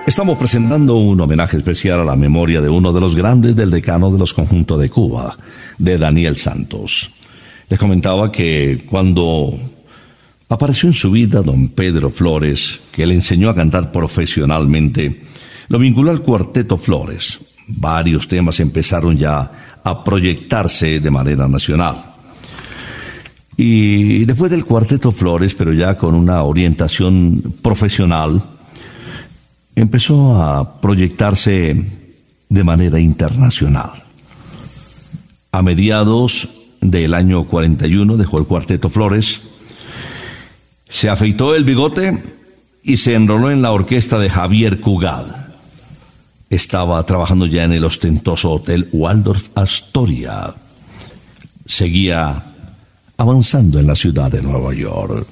Estamos 0.07 0.39
presentando 0.39 0.97
un 0.97 1.21
homenaje 1.21 1.59
especial 1.59 2.01
a 2.01 2.05
la 2.05 2.17
memoria 2.17 2.61
de 2.61 2.69
uno 2.69 2.93
de 2.93 3.01
los 3.01 3.15
grandes 3.15 3.55
del 3.55 3.71
decano 3.71 4.11
de 4.11 4.19
los 4.19 4.33
conjuntos 4.33 4.81
de 4.81 4.89
Cuba, 4.89 5.37
de 5.79 5.99
Daniel 5.99 6.37
Santos. 6.37 7.13
Les 7.69 7.79
comentaba 7.79 8.31
que 8.31 8.87
cuando 8.89 9.59
apareció 10.49 10.89
en 10.89 10.95
su 10.95 11.11
vida 11.11 11.43
don 11.43 11.69
Pedro 11.69 12.11
Flores, 12.11 12.81
que 12.93 13.07
le 13.07 13.15
enseñó 13.15 13.51
a 13.51 13.55
cantar 13.55 13.91
profesionalmente, 13.93 15.23
lo 15.69 15.79
vinculó 15.79 16.11
al 16.11 16.23
cuarteto 16.23 16.77
Flores. 16.77 17.41
Varios 17.69 18.29
temas 18.29 18.61
empezaron 18.61 19.17
ya 19.17 19.79
a 19.83 20.05
proyectarse 20.05 21.01
de 21.01 21.11
manera 21.11 21.49
nacional. 21.49 21.97
Y 23.57 24.25
después 24.25 24.51
del 24.51 24.65
cuarteto 24.65 25.11
Flores, 25.11 25.55
pero 25.55 25.73
ya 25.73 25.97
con 25.97 26.15
una 26.15 26.43
orientación 26.43 27.55
profesional, 27.63 28.43
empezó 29.75 30.41
a 30.41 30.81
proyectarse 30.81 31.85
de 32.49 32.65
manera 32.65 33.01
internacional. 33.01 33.91
A 35.53 35.63
mediados 35.63 36.49
del 36.81 37.15
año 37.15 37.47
41 37.47 38.17
dejó 38.17 38.39
el 38.39 38.47
cuarteto 38.47 38.89
Flores, 38.89 39.43
se 40.89 41.09
afeitó 41.09 41.55
el 41.55 41.65
bigote 41.65 42.23
y 42.83 42.97
se 42.97 43.15
enroló 43.15 43.51
en 43.51 43.63
la 43.63 43.73
orquesta 43.73 44.19
de 44.19 44.31
Javier 44.31 44.81
Cugat. 44.81 45.27
Estaba 46.49 47.05
trabajando 47.05 47.47
ya 47.47 47.65
en 47.65 47.73
el 47.73 47.85
ostentoso 47.85 48.53
hotel 48.53 48.89
Waldorf 48.93 49.49
Astoria. 49.57 50.55
Seguía 51.67 52.53
avanzando 53.17 53.81
en 53.81 53.89
la 53.89 53.97
ciudad 53.97 54.31
de 54.31 54.43
Nueva 54.43 54.73
York. 54.73 55.27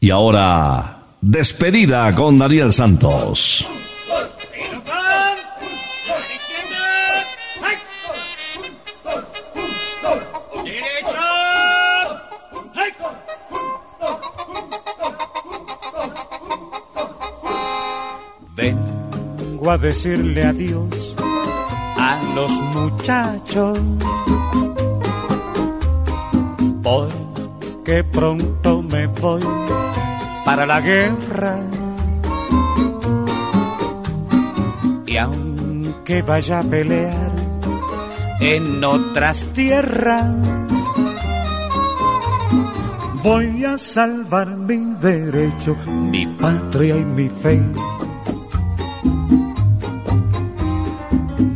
Y 0.00 0.10
ahora, 0.10 0.98
despedida 1.20 2.12
con 2.14 2.38
Daniel 2.38 2.72
Santos. 2.72 3.64
Vengo 18.54 19.70
a 19.70 19.78
decirle 19.78 20.44
adiós 20.44 21.16
a 21.98 22.20
los 22.34 22.50
muchachos. 22.74 23.78
Porque 26.82 28.04
pronto 28.04 28.82
me 28.82 29.06
voy 29.06 29.42
para 30.44 30.66
la 30.66 30.80
guerra. 30.82 31.60
Y 35.06 35.16
aunque 35.16 36.20
vaya 36.20 36.58
a 36.58 36.62
pelear 36.62 37.32
en 38.40 38.84
otras 38.84 39.46
tierras, 39.54 40.36
voy 43.22 43.64
a 43.64 43.78
salvar 43.78 44.56
mi 44.58 44.94
derecho, 45.00 45.74
mi 45.86 46.26
patria 46.26 46.96
y 46.96 47.04
mi 47.04 47.28
fe. 47.30 47.60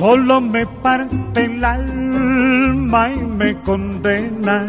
Solo 0.00 0.40
me 0.40 0.64
parte 0.64 1.44
el 1.44 1.62
alma 1.62 3.12
y 3.12 3.18
me 3.18 3.60
condena. 3.60 4.64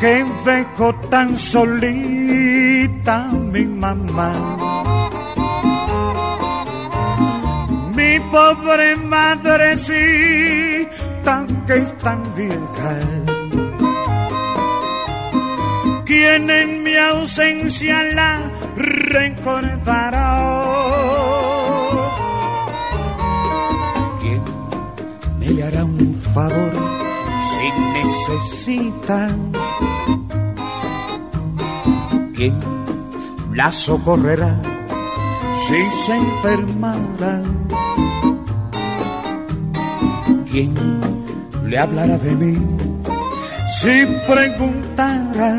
Que 0.00 0.24
dejo 0.46 0.94
tan 1.10 1.38
solita 1.38 3.28
mi 3.52 3.66
mamá. 3.66 4.32
Mi 7.94 8.18
pobre 8.32 8.96
madrecita 8.96 9.74
que 11.66 11.74
es 11.74 11.98
tan 11.98 12.22
vieja. 12.34 12.98
Quien 16.06 16.48
en 16.48 16.82
mi 16.82 16.96
ausencia 16.96 18.02
la 18.14 18.50
recordará. 18.74 20.30
Favor 26.34 26.72
si 27.50 27.66
necesitan. 27.98 29.52
¿Quién 32.34 32.58
la 33.54 33.70
socorrerá 33.70 34.60
si 35.66 35.82
se 36.06 36.16
enfermara? 36.16 37.42
¿Quién 40.50 40.74
le 41.64 41.78
hablará 41.78 42.18
de 42.18 42.34
mí 42.34 42.54
si 43.80 44.04
preguntara 44.30 45.58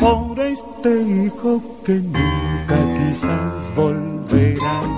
por 0.00 0.40
este 0.40 1.02
hijo 1.02 1.62
que 1.84 1.94
nunca 1.94 2.78
quizás 2.96 3.74
volverá? 3.76 4.95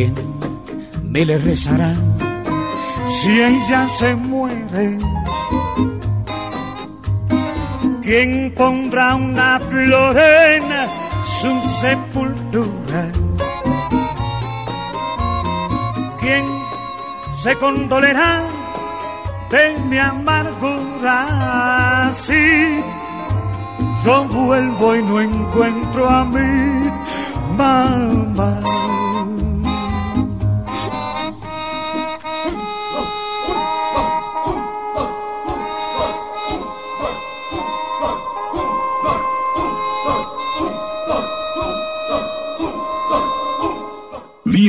¿Quién 0.00 0.14
me 1.12 1.26
le 1.26 1.36
rezará 1.36 1.92
si 3.20 3.30
ella 3.38 3.86
se 3.98 4.14
muere? 4.14 4.96
¿Quién 8.00 8.54
pondrá 8.56 9.14
una 9.16 9.60
flor 9.60 10.16
en 10.16 10.62
su 11.38 11.52
sepultura? 11.82 13.12
¿Quién 16.18 16.44
se 17.42 17.54
condolerá 17.56 18.42
de 19.50 19.78
mi 19.90 19.98
amargura? 19.98 21.18
Si 22.26 22.80
yo 24.06 24.24
vuelvo 24.24 24.96
y 24.96 25.02
no 25.02 25.20
encuentro 25.20 26.08
a 26.08 26.24
mi 26.24 26.88
mamá. 27.58 28.79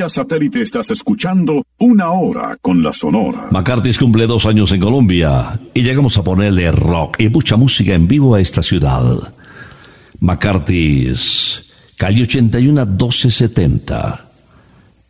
Satélite 0.09 0.61
estás 0.61 0.91
escuchando 0.91 1.63
una 1.77 2.11
hora 2.11 2.57
con 2.61 2.83
la 2.83 2.93
Sonora. 2.93 3.47
McCarthy 3.51 3.93
cumple 3.93 4.27
dos 4.27 4.45
años 4.45 4.71
en 4.71 4.81
Colombia 4.81 5.59
y 5.73 5.81
llegamos 5.81 6.17
a 6.17 6.23
ponerle 6.23 6.71
rock 6.71 7.19
y 7.19 7.29
mucha 7.29 7.57
música 7.57 7.93
en 7.93 8.07
vivo 8.07 8.35
a 8.35 8.41
esta 8.41 8.61
ciudad. 8.61 9.33
McCarthy's, 10.19 11.65
calle 11.97 12.23
81 12.23 12.85
1270. 12.85 14.29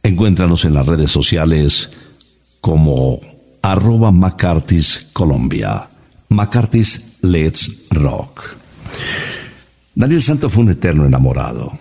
Encuéntranos 0.03 0.65
en 0.65 0.73
las 0.73 0.85
redes 0.85 1.11
sociales 1.11 1.89
como 2.61 3.19
arroba 3.61 4.11
McCarthy's 4.11 5.09
Colombia. 5.13 5.87
McCarthy's 6.29 7.17
Let's 7.21 7.87
Rock. 7.91 8.57
Daniel 9.93 10.21
Santo 10.21 10.49
fue 10.49 10.63
un 10.63 10.69
eterno 10.71 11.05
enamorado. 11.05 11.77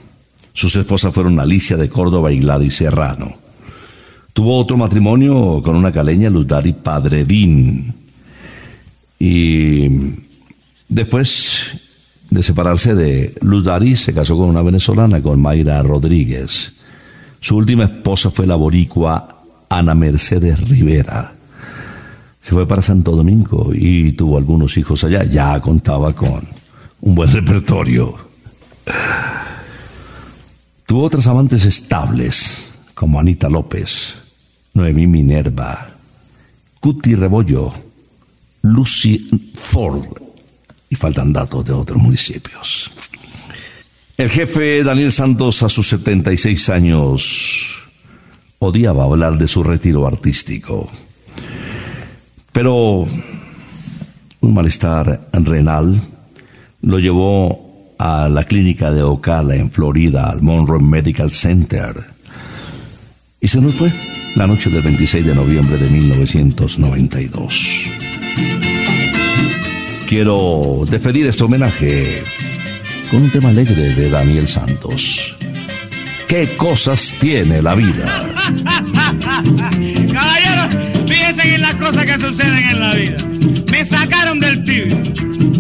Sus 0.60 0.76
esposas 0.76 1.14
fueron 1.14 1.40
Alicia 1.40 1.78
de 1.78 1.88
Córdoba 1.88 2.30
y 2.30 2.38
Gladys 2.38 2.74
Serrano. 2.76 3.34
Tuvo 4.34 4.58
otro 4.58 4.76
matrimonio 4.76 5.62
con 5.64 5.74
una 5.74 5.90
caleña, 5.90 6.28
Luz 6.28 6.46
Dari 6.46 6.74
Padredín. 6.74 7.94
Y 9.18 9.88
después 10.86 11.80
de 12.28 12.42
separarse 12.42 12.94
de 12.94 13.34
Luz 13.40 13.64
Dari, 13.64 13.96
se 13.96 14.12
casó 14.12 14.36
con 14.36 14.50
una 14.50 14.60
venezolana, 14.60 15.22
con 15.22 15.40
Mayra 15.40 15.82
Rodríguez. 15.82 16.74
Su 17.40 17.56
última 17.56 17.84
esposa 17.84 18.28
fue 18.28 18.46
la 18.46 18.56
boricua 18.56 19.46
Ana 19.70 19.94
Mercedes 19.94 20.68
Rivera. 20.68 21.32
Se 22.42 22.52
fue 22.52 22.68
para 22.68 22.82
Santo 22.82 23.12
Domingo 23.12 23.70
y 23.72 24.12
tuvo 24.12 24.36
algunos 24.36 24.76
hijos 24.76 25.04
allá. 25.04 25.24
Ya 25.24 25.58
contaba 25.62 26.12
con 26.12 26.46
un 27.00 27.14
buen 27.14 27.32
repertorio. 27.32 28.14
Tuvo 30.90 31.04
otras 31.04 31.28
amantes 31.28 31.66
estables, 31.66 32.72
como 32.94 33.20
Anita 33.20 33.48
López, 33.48 34.16
Noemí 34.74 35.06
Minerva, 35.06 35.88
Cuti 36.80 37.14
Rebollo, 37.14 37.72
Lucy 38.62 39.28
Ford, 39.54 40.04
y 40.88 40.96
faltan 40.96 41.32
datos 41.32 41.64
de 41.64 41.74
otros 41.74 41.96
municipios. 42.02 42.90
El 44.16 44.30
jefe 44.30 44.82
Daniel 44.82 45.12
Santos, 45.12 45.62
a 45.62 45.68
sus 45.68 45.88
76 45.90 46.68
años, 46.70 47.84
odiaba 48.58 49.04
hablar 49.04 49.38
de 49.38 49.46
su 49.46 49.62
retiro 49.62 50.08
artístico. 50.08 50.90
Pero 52.50 53.06
un 54.40 54.54
malestar 54.54 55.28
renal 55.34 56.02
lo 56.82 56.98
llevó 56.98 57.69
a 58.00 58.28
la 58.30 58.44
clínica 58.44 58.90
de 58.90 59.02
Ocala 59.02 59.56
en 59.56 59.70
Florida, 59.70 60.30
al 60.30 60.40
Monroe 60.40 60.80
Medical 60.80 61.30
Center. 61.30 61.94
Y 63.38 63.48
se 63.48 63.60
nos 63.60 63.74
fue 63.74 63.92
la 64.36 64.46
noche 64.46 64.70
del 64.70 64.80
26 64.80 65.26
de 65.26 65.34
noviembre 65.34 65.76
de 65.76 65.90
1992. 65.90 67.90
Quiero 70.08 70.86
despedir 70.88 71.26
este 71.26 71.44
homenaje 71.44 72.24
con 73.10 73.24
un 73.24 73.30
tema 73.30 73.50
alegre 73.50 73.94
de 73.94 74.08
Daniel 74.08 74.48
Santos. 74.48 75.36
¿Qué 76.26 76.56
cosas 76.56 77.14
tiene 77.20 77.60
la 77.60 77.74
vida? 77.74 78.06
Caballero, 80.10 80.70
fíjense 81.06 81.54
en 81.54 81.60
las 81.60 81.76
cosas 81.76 82.06
que 82.06 82.18
suceden 82.18 82.56
en 82.56 82.80
la 82.80 82.94
vida. 82.94 83.18
Me 83.70 83.84
sacaron 83.84 84.40
del 84.40 84.64
tibio, 84.64 84.96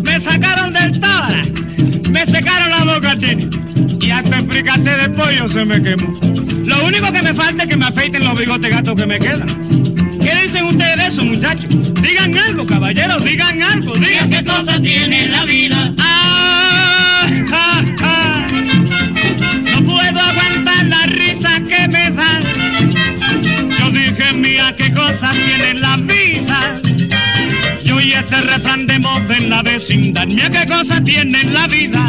me 0.02 0.18
sacaron 0.18 0.72
del 0.72 0.98
tábara, 1.00 1.44
me 2.10 2.26
secaron 2.26 2.70
la 2.70 2.94
boca, 2.94 3.16
Tini. 3.16 3.48
Y 4.00 4.10
hasta 4.10 4.38
explicarse 4.38 4.90
de 4.90 5.08
pollo 5.10 5.48
se 5.48 5.64
me 5.64 5.82
quemó. 5.82 6.18
Lo 6.64 6.84
único 6.84 7.12
que 7.12 7.22
me 7.22 7.34
falta 7.34 7.64
es 7.64 7.68
que 7.68 7.76
me 7.76 7.86
afeiten 7.86 8.24
los 8.24 8.38
bigotes 8.38 8.70
gatos 8.70 8.96
que 8.96 9.06
me 9.06 9.18
quedan. 9.18 9.48
¿Qué 10.20 10.34
dicen 10.42 10.64
ustedes 10.66 10.96
de 10.96 11.06
eso, 11.06 11.24
muchachos? 11.24 11.68
Digan 12.02 12.36
algo, 12.36 12.66
caballeros, 12.66 13.24
digan 13.24 13.62
algo, 13.62 13.96
digan 13.96 14.30
qué 14.30 14.44
cosa 14.44 14.80
tiene 14.80 15.28
la 15.28 15.44
vida. 15.44 15.94
Ah, 15.98 17.26
ah, 17.52 17.84
ah. 18.02 18.46
No 19.72 19.84
puedo 19.84 20.20
aguantar 20.20 20.86
la 20.86 21.06
risa 21.06 21.60
que 21.68 21.88
me 21.88 22.10
da. 22.10 22.40
Yo 23.78 23.90
dije, 23.90 24.32
mía, 24.34 24.74
qué 24.76 24.92
cosas 24.92 25.32
tiene 25.32 25.74
la 25.74 25.96
vida. 25.96 26.80
Y 28.10 28.12
ese 28.12 28.40
refrán 28.40 28.88
de 28.88 28.98
moda 28.98 29.36
en 29.36 29.50
la 29.50 29.62
vecindad. 29.62 30.26
Mira 30.26 30.50
qué 30.50 30.66
cosas 30.66 31.04
tiene 31.04 31.44
la 31.44 31.68
vida. 31.68 32.00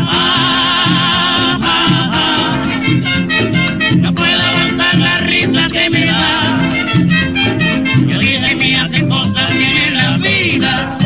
No 3.97 4.16
puedo 4.16 4.41
aguantar 4.41 4.97
la 4.97 5.18
risa 5.20 5.68
que 5.72 5.89
me 5.91 6.06
da. 6.08 6.72
Yo 8.08 8.18
dije, 8.18 8.56
mía, 8.56 8.89
qué 8.91 9.08
cosas 9.08 9.52
tiene 9.52 9.91
la 9.91 10.18
vida. 10.18 10.97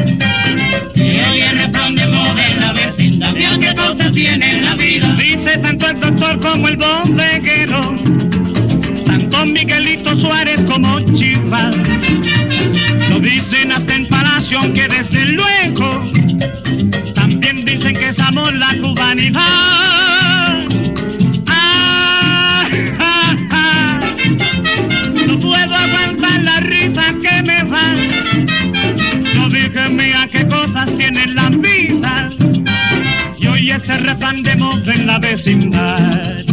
Y 0.95 1.41
el 1.41 1.57
refrán 1.57 1.95
de 1.95 2.07
moda 2.07 2.47
en 2.47 2.59
la 2.61 2.71
vecindad. 2.71 3.33
Mira 3.33 3.59
qué 3.59 3.75
cosas 3.75 4.13
tiene 4.13 4.61
la 4.61 4.75
vida. 4.75 5.13
Dice 5.17 5.57
tanto 5.57 5.89
el 5.89 5.99
doctor 5.99 6.39
como 6.39 6.69
el 6.69 6.77
bodeguero. 6.77 7.95
Tanto 9.05 9.45
Miguelito 9.45 10.15
Suárez 10.15 10.61
como 10.61 10.94
No 25.27 25.39
puedo 25.39 25.73
aguantar 25.73 26.43
la 26.43 26.59
risa 26.59 27.15
que 27.21 27.41
me 27.43 27.63
da. 27.63 27.95
Yo 29.33 29.49
dije, 29.49 29.89
mía, 29.89 30.27
qué 30.29 30.45
cosas 30.47 30.87
tienen 30.97 31.33
la 31.33 31.49
vida. 31.49 32.29
Y 33.39 33.47
hoy 33.47 33.71
ese 33.71 33.97
refrán 33.99 34.43
de 34.43 34.51
en 34.51 35.07
la 35.07 35.17
vecindad. 35.19 36.44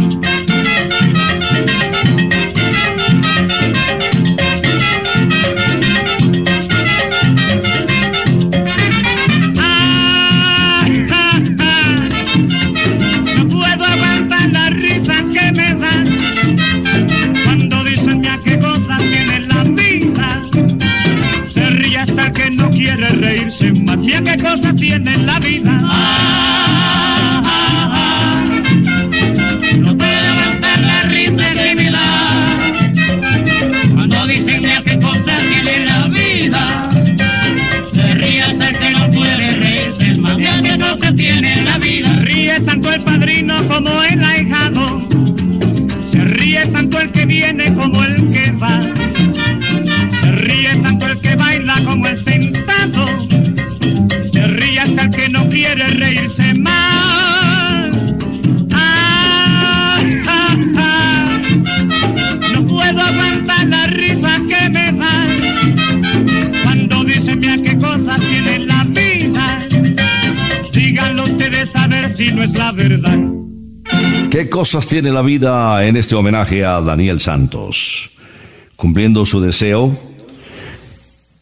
Cosas 74.53 74.85
tiene 74.85 75.11
la 75.11 75.23
vida 75.23 75.83
en 75.83 75.97
este 75.97 76.13
homenaje 76.13 76.63
a 76.63 76.79
Daniel 76.79 77.19
Santos? 77.19 78.11
Cumpliendo 78.75 79.25
su 79.25 79.41
deseo, 79.41 79.97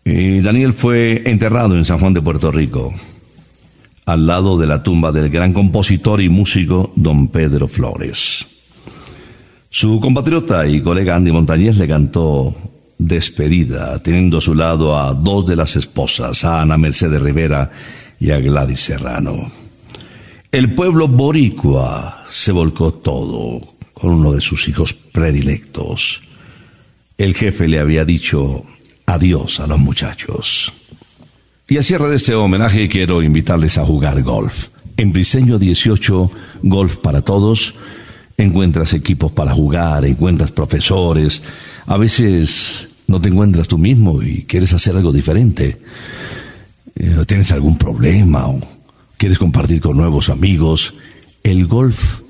y 0.05 0.39
Daniel 0.39 0.71
fue 0.71 1.21
enterrado 1.25 1.75
en 1.75 1.83
San 1.83 1.99
Juan 1.99 2.13
de 2.13 2.21
Puerto 2.21 2.53
Rico, 2.53 2.95
al 4.05 4.25
lado 4.25 4.57
de 4.57 4.65
la 4.65 4.81
tumba 4.81 5.11
del 5.11 5.29
gran 5.29 5.51
compositor 5.51 6.21
y 6.21 6.29
músico 6.29 6.93
don 6.95 7.27
Pedro 7.27 7.67
Flores. 7.67 8.47
Su 9.69 9.99
compatriota 9.99 10.65
y 10.65 10.79
colega 10.79 11.17
Andy 11.17 11.33
Montañez 11.33 11.75
le 11.75 11.89
cantó 11.89 12.55
despedida, 12.97 14.01
teniendo 14.01 14.37
a 14.37 14.41
su 14.41 14.55
lado 14.55 14.97
a 14.97 15.13
dos 15.13 15.45
de 15.45 15.57
las 15.57 15.75
esposas, 15.75 16.45
a 16.45 16.61
Ana 16.61 16.77
Mercedes 16.77 17.21
Rivera 17.21 17.71
y 18.21 18.31
a 18.31 18.39
Gladys 18.39 18.79
Serrano. 18.79 19.60
El 20.51 20.73
pueblo 20.75 21.07
boricua 21.07 22.25
se 22.29 22.51
volcó 22.51 22.93
todo 22.93 23.61
con 23.93 24.11
uno 24.11 24.33
de 24.33 24.41
sus 24.41 24.67
hijos 24.67 24.93
predilectos. 24.93 26.23
El 27.17 27.35
jefe 27.35 27.69
le 27.69 27.79
había 27.79 28.03
dicho 28.03 28.65
adiós 29.05 29.61
a 29.61 29.67
los 29.67 29.79
muchachos. 29.79 30.73
Y 31.69 31.77
a 31.77 31.83
cierre 31.83 32.09
de 32.09 32.17
este 32.17 32.35
homenaje 32.35 32.89
quiero 32.89 33.23
invitarles 33.23 33.77
a 33.77 33.85
jugar 33.85 34.21
golf. 34.23 34.67
En 34.97 35.13
Briseño 35.13 35.57
18, 35.57 36.31
Golf 36.63 36.97
para 36.97 37.21
Todos, 37.21 37.75
encuentras 38.35 38.93
equipos 38.93 39.31
para 39.31 39.53
jugar, 39.53 40.03
encuentras 40.03 40.51
profesores. 40.51 41.43
A 41.85 41.95
veces 41.95 42.89
no 43.07 43.21
te 43.21 43.29
encuentras 43.29 43.69
tú 43.69 43.77
mismo 43.77 44.21
y 44.21 44.43
quieres 44.43 44.73
hacer 44.73 44.97
algo 44.97 45.13
diferente. 45.13 45.77
Eh, 46.95 47.23
¿Tienes 47.25 47.53
algún 47.53 47.77
problema 47.77 48.49
o 48.49 48.80
quieres 49.21 49.37
compartir 49.37 49.79
con 49.79 49.97
nuevos 49.97 50.29
amigos? 50.29 50.95
El 51.43 51.67
golf 51.67 52.21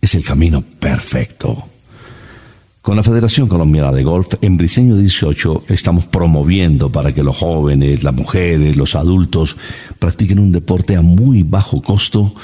es 0.00 0.14
el 0.14 0.24
camino 0.24 0.62
perfecto. 0.62 1.68
Con 2.80 2.96
la 2.96 3.02
Federación 3.02 3.48
Colombiana 3.48 3.92
de 3.92 4.02
Golf, 4.02 4.28
en 4.40 4.56
Briseño 4.56 4.96
18 4.96 5.64
estamos 5.68 6.06
promoviendo 6.06 6.90
para 6.90 7.12
que 7.12 7.22
los 7.22 7.36
jóvenes, 7.36 8.02
las 8.02 8.14
mujeres, 8.14 8.78
los 8.78 8.94
adultos 8.94 9.58
practiquen 9.98 10.38
un 10.38 10.50
deporte 10.50 10.96
a 10.96 11.02
muy 11.02 11.42
bajo 11.42 11.82
costo 11.82 12.34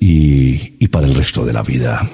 y, 0.00 0.74
y 0.84 0.88
para 0.88 1.06
el 1.06 1.14
resto 1.14 1.46
de 1.46 1.52
la 1.52 1.62
vida. 1.62 2.10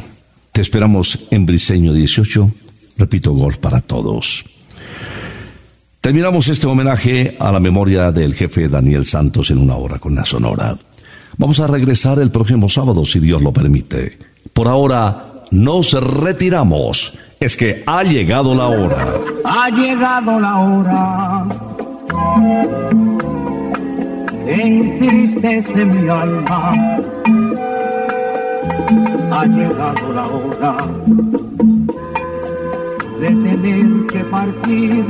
Te 0.53 0.61
esperamos 0.61 1.21
en 1.31 1.47
Briseño 1.47 1.95
18, 1.95 2.51
repito, 2.99 3.33
golf 3.33 3.57
para 3.57 3.81
todos. 3.81 4.45
Terminamos 6.03 6.49
este 6.49 6.67
homenaje 6.67 7.35
a 7.41 7.51
la 7.51 7.61
memoria 7.61 8.13
del 8.13 8.35
jefe 8.35 8.69
Daniel 8.69 9.07
Santos 9.07 9.51
en 9.51 9.57
una 9.57 9.77
hora 9.77 9.99
con 9.99 10.15
la 10.15 10.27
Sonora. 10.27 10.77
Vamos 11.37 11.61
a 11.61 11.67
regresar 11.67 12.19
el 12.19 12.31
próximo 12.31 12.69
sábado, 12.69 13.05
si 13.05 13.19
Dios 13.19 13.43
lo 13.43 13.53
permite. 13.53 14.19
Por 14.53 14.69
ahora, 14.69 15.45
nos 15.51 15.93
retiramos. 15.93 17.19
Es 17.41 17.57
que 17.57 17.83
ha 17.87 18.03
llegado 18.03 18.55
la 18.55 18.67
hora. 18.67 19.07
Ha 19.45 19.71
llegado 19.71 20.41
la 20.41 20.59
hora. 20.59 21.47
Entristece 24.47 25.85
mi 25.85 26.09
alma. 26.09 26.73
Ha 29.33 29.47
llegado 29.47 30.13
la 30.13 30.27
hora 30.27 30.77
de 33.21 33.29
tener 33.29 34.07
que 34.07 34.25
partir. 34.25 35.05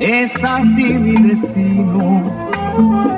Es 0.00 0.32
así 0.44 0.84
mi 0.84 1.30
destino. 1.30 3.17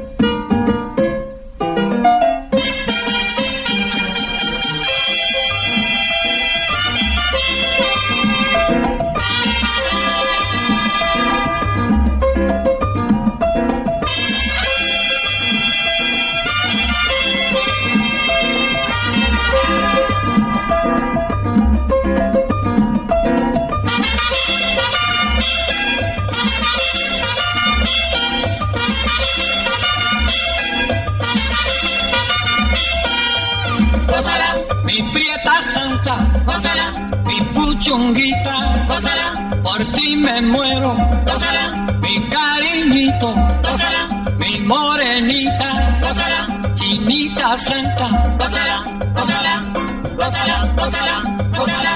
Gózala, 50.81 51.23
gózala, 51.57 51.93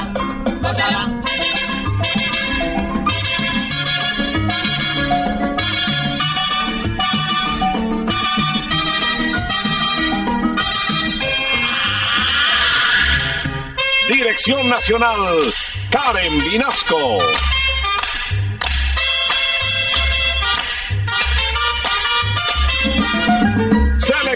gózala. 0.61 1.01
Dirección 14.07 14.69
Nacional, 14.69 15.53
Karen 15.89 16.39
Vinasco. 16.41 17.54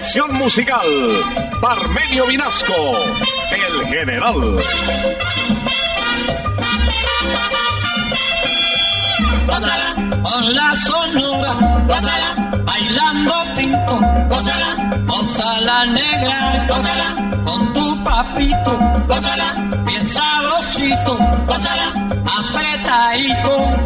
Selección 0.09 0.39
musical, 0.39 0.81
Parmenio 1.61 2.25
Vinasco, 2.25 2.95
el 3.51 3.87
general. 3.89 4.35
con 10.23 10.55
la 10.55 10.75
sonora, 10.77 11.53
bailando 12.65 13.33
tinto, 13.55 13.99
gózala, 14.29 14.99
gózala 15.05 15.85
negra, 15.85 16.67
con 17.45 17.73
tu 17.73 18.03
papito, 18.03 18.79
gózala, 19.07 19.83
bien 19.85 20.07
sabrosito, 20.07 21.17
gózala, 21.45 21.93
apretadito, 22.25 23.85